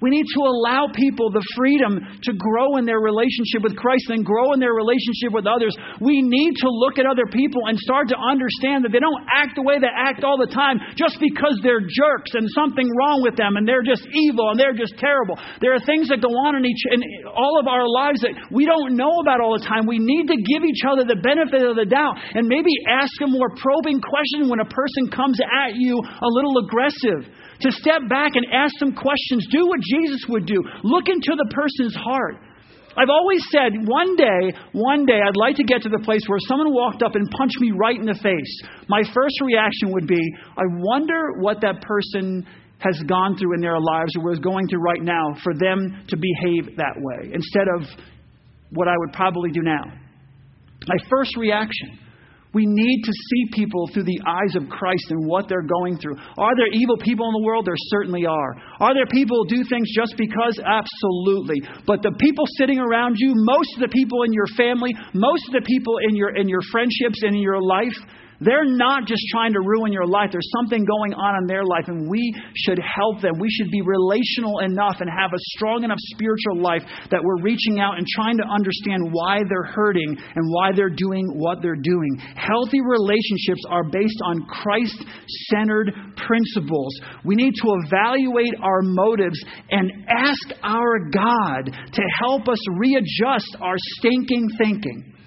We 0.00 0.08
need 0.08 0.24
to 0.32 0.40
allow 0.40 0.88
people 0.96 1.28
the 1.28 1.44
freedom 1.56 2.00
to 2.24 2.32
grow 2.32 2.80
in 2.80 2.88
their 2.88 3.00
relationship 3.04 3.60
with 3.60 3.76
Christ 3.76 4.08
and 4.08 4.24
grow 4.24 4.56
in 4.56 4.60
their 4.60 4.72
relationship 4.72 5.36
with 5.36 5.44
others. 5.44 5.76
We 6.00 6.24
need 6.24 6.56
to 6.64 6.68
look 6.72 6.96
at 6.96 7.04
other 7.04 7.28
people 7.28 7.68
and 7.68 7.76
start 7.76 8.08
to 8.08 8.16
understand 8.16 8.88
that 8.88 8.96
they 8.96 9.02
don't 9.02 9.20
act 9.28 9.60
the 9.60 9.62
way 9.62 9.76
they 9.76 9.92
act 9.92 10.24
all 10.24 10.40
the 10.40 10.48
time 10.48 10.80
just 10.96 11.20
because 11.20 11.60
they're 11.60 11.84
jerks 11.84 12.32
and 12.32 12.48
something 12.56 12.88
wrong 12.96 13.20
with 13.20 13.36
them 13.36 13.60
and 13.60 13.68
they're 13.68 13.84
just 13.84 14.08
evil 14.16 14.48
and 14.48 14.56
they're 14.56 14.76
just 14.76 14.96
terrible. 14.96 15.36
There 15.60 15.76
are 15.76 15.82
things 15.84 16.08
that 16.08 16.24
go 16.24 16.32
on 16.48 16.56
in 16.56 16.64
each 16.64 16.80
in 16.88 17.04
all 17.28 17.60
of 17.60 17.68
our 17.68 17.84
lives 17.84 18.24
that 18.24 18.32
we 18.48 18.64
don't 18.64 18.96
know 18.96 19.20
about 19.20 19.44
all 19.44 19.52
the 19.52 19.64
time. 19.64 19.84
We 19.84 20.00
need 20.00 20.32
to 20.32 20.38
give 20.40 20.64
each 20.64 20.80
other 20.88 21.04
the 21.04 21.20
benefit 21.20 21.60
of 21.60 21.76
the 21.76 21.84
doubt 21.84 22.16
and 22.32 22.48
maybe 22.48 22.72
ask 22.88 23.12
a 23.20 23.28
more 23.28 23.52
probing 23.60 24.00
question 24.00 24.48
when 24.48 24.64
a 24.64 24.68
person 24.68 25.12
comes 25.12 25.36
at 25.44 25.76
you 25.76 26.00
a 26.00 26.30
little 26.32 26.56
aggressive 26.64 27.28
to 27.60 27.68
step 27.72 28.00
back 28.08 28.32
and 28.34 28.46
ask 28.48 28.72
some 28.80 28.96
questions. 28.96 29.46
Do 29.52 29.68
what 29.68 29.80
Jesus 29.90 30.24
would 30.28 30.46
do. 30.46 30.62
Look 30.84 31.08
into 31.08 31.34
the 31.36 31.50
person's 31.50 31.94
heart. 31.94 32.36
I've 32.96 33.10
always 33.10 33.42
said 33.50 33.72
one 33.86 34.16
day, 34.16 34.52
one 34.72 35.06
day, 35.06 35.20
I'd 35.22 35.36
like 35.36 35.56
to 35.56 35.64
get 35.64 35.82
to 35.82 35.88
the 35.88 36.02
place 36.04 36.22
where 36.26 36.38
someone 36.48 36.72
walked 36.72 37.02
up 37.02 37.14
and 37.14 37.30
punched 37.30 37.60
me 37.60 37.72
right 37.74 37.98
in 37.98 38.06
the 38.06 38.18
face. 38.20 38.62
My 38.88 39.02
first 39.14 39.40
reaction 39.40 39.92
would 39.92 40.06
be, 40.06 40.20
I 40.56 40.64
wonder 40.66 41.38
what 41.38 41.60
that 41.62 41.82
person 41.82 42.46
has 42.78 43.00
gone 43.06 43.36
through 43.36 43.54
in 43.54 43.60
their 43.60 43.78
lives 43.78 44.10
or 44.16 44.28
was 44.28 44.38
going 44.40 44.66
through 44.66 44.80
right 44.80 45.02
now 45.02 45.34
for 45.44 45.54
them 45.54 46.02
to 46.08 46.16
behave 46.16 46.76
that 46.76 46.96
way 46.96 47.30
instead 47.32 47.68
of 47.76 47.86
what 48.70 48.88
I 48.88 48.94
would 48.96 49.12
probably 49.12 49.50
do 49.50 49.60
now. 49.62 49.84
My 50.86 50.96
first 51.08 51.36
reaction 51.36 51.98
we 52.52 52.66
need 52.66 53.02
to 53.02 53.12
see 53.12 53.62
people 53.62 53.88
through 53.92 54.04
the 54.04 54.20
eyes 54.26 54.56
of 54.56 54.68
Christ 54.68 55.06
and 55.10 55.26
what 55.26 55.48
they're 55.48 55.66
going 55.66 55.98
through. 55.98 56.16
Are 56.36 56.56
there 56.56 56.66
evil 56.72 56.96
people 56.98 57.26
in 57.26 57.34
the 57.38 57.46
world? 57.46 57.64
There 57.64 57.78
certainly 57.94 58.26
are. 58.26 58.56
Are 58.80 58.94
there 58.94 59.06
people 59.06 59.38
who 59.38 59.56
do 59.56 59.62
things 59.68 59.86
just 59.94 60.16
because? 60.18 60.58
Absolutely. 60.58 61.62
But 61.86 62.02
the 62.02 62.10
people 62.18 62.44
sitting 62.58 62.78
around 62.78 63.16
you, 63.18 63.34
most 63.36 63.70
of 63.78 63.86
the 63.86 63.92
people 63.94 64.24
in 64.24 64.32
your 64.32 64.50
family, 64.56 64.90
most 65.14 65.46
of 65.46 65.54
the 65.54 65.66
people 65.66 65.94
in 66.08 66.16
your 66.16 66.34
in 66.34 66.48
your 66.48 66.62
friendships 66.72 67.22
and 67.22 67.36
in 67.36 67.42
your 67.42 67.62
life, 67.62 67.94
they're 68.40 68.64
not 68.64 69.06
just 69.06 69.20
trying 69.30 69.52
to 69.52 69.60
ruin 69.60 69.92
your 69.92 70.06
life. 70.06 70.30
There's 70.32 70.50
something 70.56 70.84
going 70.84 71.12
on 71.12 71.36
in 71.42 71.46
their 71.46 71.64
life, 71.64 71.84
and 71.88 72.08
we 72.08 72.34
should 72.56 72.78
help 72.80 73.20
them. 73.20 73.32
We 73.38 73.50
should 73.50 73.70
be 73.70 73.82
relational 73.84 74.60
enough 74.60 74.96
and 75.00 75.10
have 75.10 75.30
a 75.32 75.40
strong 75.56 75.84
enough 75.84 76.00
spiritual 76.16 76.62
life 76.62 76.82
that 77.10 77.20
we're 77.22 77.42
reaching 77.42 77.80
out 77.80 77.98
and 77.98 78.06
trying 78.06 78.38
to 78.38 78.44
understand 78.48 79.12
why 79.12 79.44
they're 79.48 79.70
hurting 79.76 80.16
and 80.16 80.44
why 80.48 80.72
they're 80.74 80.88
doing 80.88 81.28
what 81.36 81.60
they're 81.60 81.76
doing. 81.76 82.16
Healthy 82.34 82.80
relationships 82.80 83.62
are 83.68 83.84
based 83.84 84.20
on 84.24 84.46
Christ 84.48 85.04
centered 85.52 85.92
principles. 86.16 86.96
We 87.24 87.34
need 87.34 87.52
to 87.60 87.68
evaluate 87.84 88.54
our 88.62 88.80
motives 88.82 89.38
and 89.70 89.92
ask 90.08 90.48
our 90.62 91.10
God 91.12 91.76
to 91.92 92.02
help 92.18 92.48
us 92.48 92.58
readjust 92.78 93.56
our 93.60 93.76
stinking 93.76 94.48
thinking. 94.56 95.19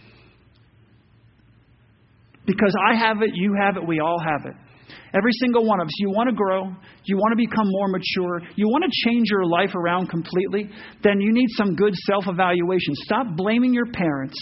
Because 2.45 2.75
I 2.87 2.95
have 2.95 3.21
it, 3.21 3.31
you 3.33 3.55
have 3.59 3.77
it, 3.77 3.87
we 3.87 3.99
all 3.99 4.19
have 4.19 4.45
it. 4.45 4.53
Every 5.15 5.31
single 5.39 5.65
one 5.65 5.79
of 5.79 5.85
us. 5.85 5.93
You 5.99 6.09
want 6.09 6.29
to 6.29 6.35
grow, 6.35 6.65
you 7.05 7.17
want 7.17 7.31
to 7.31 7.37
become 7.37 7.67
more 7.67 7.87
mature, 7.87 8.41
you 8.55 8.67
want 8.67 8.83
to 8.83 9.09
change 9.09 9.27
your 9.29 9.45
life 9.45 9.75
around 9.75 10.09
completely, 10.09 10.69
then 11.03 11.21
you 11.21 11.31
need 11.31 11.47
some 11.51 11.75
good 11.75 11.95
self 11.95 12.25
evaluation. 12.27 12.95
Stop 13.05 13.27
blaming 13.35 13.73
your 13.73 13.91
parents. 13.91 14.35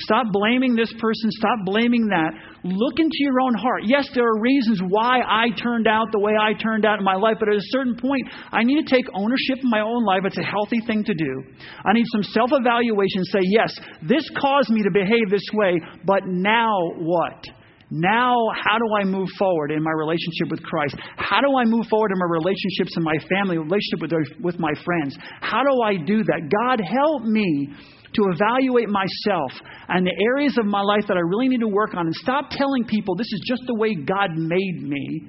Stop 0.00 0.26
blaming 0.30 0.76
this 0.76 0.92
person. 1.00 1.30
Stop 1.30 1.64
blaming 1.64 2.08
that. 2.08 2.32
Look 2.64 2.98
into 2.98 3.16
your 3.20 3.40
own 3.40 3.54
heart. 3.54 3.82
Yes, 3.86 4.08
there 4.14 4.26
are 4.26 4.40
reasons 4.40 4.80
why 4.88 5.20
I 5.20 5.48
turned 5.56 5.86
out 5.86 6.12
the 6.12 6.18
way 6.18 6.32
I 6.38 6.52
turned 6.52 6.84
out 6.84 6.98
in 6.98 7.04
my 7.04 7.14
life, 7.14 7.36
but 7.40 7.48
at 7.48 7.54
a 7.56 7.68
certain 7.70 7.96
point, 7.96 8.28
I 8.52 8.62
need 8.62 8.84
to 8.84 8.94
take 8.94 9.06
ownership 9.14 9.58
in 9.62 9.70
my 9.70 9.80
own 9.80 10.04
life. 10.04 10.22
It's 10.24 10.38
a 10.38 10.42
healthy 10.42 10.80
thing 10.86 11.04
to 11.04 11.14
do. 11.14 11.42
I 11.84 11.92
need 11.92 12.04
some 12.12 12.22
self 12.22 12.50
evaluation. 12.52 13.24
Say, 13.24 13.40
yes, 13.44 13.72
this 14.02 14.28
caused 14.38 14.70
me 14.70 14.82
to 14.82 14.90
behave 14.90 15.30
this 15.30 15.46
way, 15.54 15.80
but 16.04 16.26
now 16.26 16.76
what? 16.98 17.46
Now, 17.88 18.34
how 18.52 18.78
do 18.78 18.94
I 19.00 19.04
move 19.04 19.28
forward 19.38 19.70
in 19.70 19.80
my 19.80 19.92
relationship 19.92 20.50
with 20.50 20.60
Christ? 20.62 20.96
How 21.16 21.40
do 21.40 21.56
I 21.56 21.64
move 21.64 21.86
forward 21.86 22.10
in 22.10 22.18
my 22.18 22.26
relationships 22.28 22.96
in 22.96 23.04
my 23.04 23.16
family, 23.30 23.58
relationship 23.58 24.02
with, 24.02 24.12
with 24.42 24.58
my 24.58 24.72
friends? 24.84 25.16
How 25.40 25.62
do 25.62 25.82
I 25.82 25.94
do 26.04 26.24
that? 26.24 26.50
God, 26.50 26.80
help 26.84 27.22
me 27.22 27.70
to 28.16 28.22
evaluate 28.32 28.88
myself 28.88 29.52
and 29.88 30.06
the 30.06 30.12
areas 30.32 30.56
of 30.58 30.66
my 30.66 30.80
life 30.80 31.04
that 31.08 31.16
I 31.16 31.20
really 31.20 31.48
need 31.48 31.60
to 31.60 31.68
work 31.68 31.94
on 31.94 32.06
and 32.06 32.14
stop 32.14 32.50
telling 32.50 32.84
people 32.84 33.14
this 33.14 33.32
is 33.32 33.44
just 33.46 33.62
the 33.66 33.74
way 33.74 33.94
God 33.94 34.30
made 34.36 34.82
me. 34.82 35.28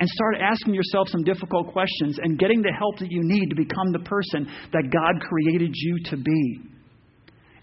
And 0.00 0.08
start 0.08 0.36
asking 0.40 0.74
yourself 0.74 1.08
some 1.08 1.22
difficult 1.22 1.72
questions 1.72 2.18
and 2.20 2.38
getting 2.38 2.62
the 2.62 2.72
help 2.76 2.98
that 2.98 3.10
you 3.10 3.20
need 3.22 3.48
to 3.50 3.54
become 3.54 3.92
the 3.92 4.00
person 4.00 4.46
that 4.72 4.90
God 4.90 5.22
created 5.22 5.70
you 5.72 5.98
to 6.10 6.16
be. 6.16 6.60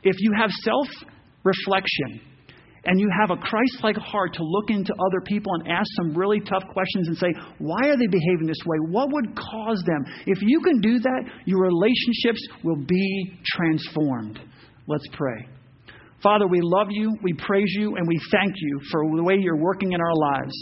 If 0.04 0.16
you 0.20 0.32
have 0.40 0.50
self 0.50 0.88
reflection, 1.44 2.22
and 2.86 3.00
you 3.00 3.10
have 3.20 3.30
a 3.30 3.38
Christ 3.38 3.84
like 3.84 3.96
heart 3.98 4.34
to 4.34 4.44
look 4.44 4.70
into 4.70 4.94
other 4.94 5.22
people 5.26 5.54
and 5.54 5.68
ask 5.68 5.88
some 5.98 6.16
really 6.16 6.40
tough 6.40 6.64
questions 6.74 7.08
and 7.08 7.18
say, 7.18 7.34
why 7.60 7.88
are 7.88 7.98
they 7.98 8.08
behaving 8.08 8.48
this 8.48 8.62
way? 8.66 8.78
What 8.90 9.10
would 9.12 9.36
cause 9.36 9.84
them? 9.86 10.04
If 10.26 10.40
you 10.42 10.62
can 10.62 10.82
do 10.82 11.00
that, 11.00 11.24
your 11.46 11.62
relationships 11.62 12.48
will 12.64 12.84
be 12.88 13.38
transformed. 13.46 14.40
Let's 14.88 15.08
pray. 15.14 15.48
Father, 16.24 16.48
we 16.48 16.60
love 16.62 16.88
you, 16.90 17.16
we 17.24 17.34
praise 17.34 17.72
you, 17.78 17.96
and 17.96 18.08
we 18.08 18.20
thank 18.32 18.54
you 18.56 18.80
for 18.92 19.02
the 19.16 19.24
way 19.24 19.36
you're 19.40 19.58
working 19.58 19.92
in 19.92 20.02
our 20.02 20.16
lives. 20.16 20.54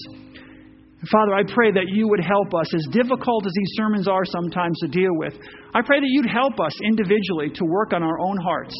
Father, 1.12 1.34
I 1.34 1.44
pray 1.48 1.72
that 1.72 1.88
you 1.88 2.10
would 2.10 2.24
help 2.24 2.54
us, 2.54 2.74
as 2.74 2.86
difficult 2.92 3.46
as 3.46 3.54
these 3.56 3.72
sermons 3.76 4.08
are 4.08 4.26
sometimes 4.26 4.78
to 4.80 4.88
deal 4.88 5.12
with. 5.12 5.34
I 5.74 5.82
pray 5.82 6.00
that 6.00 6.10
you'd 6.10 6.30
help 6.30 6.60
us 6.60 6.74
individually 6.84 7.50
to 7.56 7.64
work 7.66 7.94
on 7.94 8.04
our 8.04 8.20
own 8.20 8.38
hearts 8.38 8.76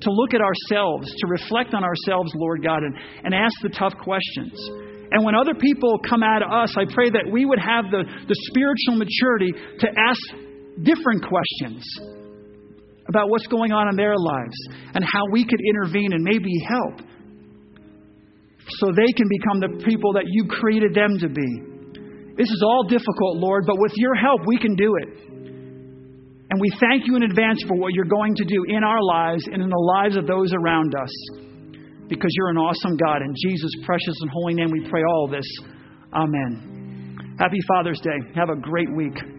to 0.00 0.10
look 0.10 0.34
at 0.34 0.40
ourselves, 0.40 1.08
to 1.08 1.26
reflect 1.28 1.74
on 1.74 1.84
ourselves, 1.84 2.32
Lord 2.34 2.62
God, 2.62 2.82
and, 2.82 2.94
and 3.24 3.34
ask 3.34 3.54
the 3.62 3.70
tough 3.70 3.94
questions. 4.02 4.52
And 5.12 5.24
when 5.24 5.34
other 5.34 5.54
people 5.54 5.98
come 6.08 6.22
at 6.22 6.42
us, 6.42 6.74
I 6.76 6.84
pray 6.92 7.10
that 7.10 7.30
we 7.30 7.44
would 7.44 7.60
have 7.60 7.86
the, 7.90 8.02
the 8.02 8.36
spiritual 8.50 8.96
maturity 8.96 9.52
to 9.80 9.88
ask 9.88 10.20
different 10.82 11.24
questions 11.24 11.86
about 13.08 13.28
what's 13.28 13.46
going 13.46 13.70
on 13.70 13.88
in 13.88 13.96
their 13.96 14.16
lives 14.16 14.56
and 14.94 15.04
how 15.04 15.30
we 15.30 15.44
could 15.44 15.60
intervene 15.60 16.12
and 16.12 16.24
maybe 16.24 16.50
help 16.66 17.06
so 18.68 18.90
they 18.96 19.12
can 19.12 19.28
become 19.28 19.60
the 19.60 19.84
people 19.84 20.14
that 20.14 20.24
you 20.26 20.46
created 20.48 20.94
them 20.94 21.18
to 21.20 21.28
be. 21.28 22.34
This 22.36 22.50
is 22.50 22.62
all 22.64 22.84
difficult, 22.88 23.36
Lord, 23.36 23.64
but 23.66 23.76
with 23.78 23.92
your 23.96 24.14
help, 24.14 24.40
we 24.46 24.58
can 24.58 24.74
do 24.74 24.96
it. 25.02 25.33
And 26.50 26.60
we 26.60 26.70
thank 26.78 27.06
you 27.06 27.16
in 27.16 27.22
advance 27.22 27.62
for 27.66 27.76
what 27.76 27.92
you're 27.94 28.04
going 28.04 28.34
to 28.36 28.44
do 28.44 28.64
in 28.68 28.84
our 28.84 29.02
lives 29.02 29.46
and 29.50 29.62
in 29.62 29.68
the 29.68 29.92
lives 29.96 30.16
of 30.16 30.26
those 30.26 30.52
around 30.52 30.94
us 30.94 31.10
because 32.08 32.30
you're 32.36 32.50
an 32.50 32.58
awesome 32.58 32.96
God. 32.96 33.22
In 33.22 33.34
Jesus' 33.46 33.72
precious 33.84 34.14
and 34.20 34.30
holy 34.30 34.54
name, 34.54 34.70
we 34.70 34.88
pray 34.88 35.02
all 35.08 35.26
this. 35.26 35.46
Amen. 36.12 37.36
Happy 37.38 37.58
Father's 37.66 38.00
Day. 38.00 38.18
Have 38.36 38.50
a 38.50 38.56
great 38.56 38.94
week. 38.94 39.33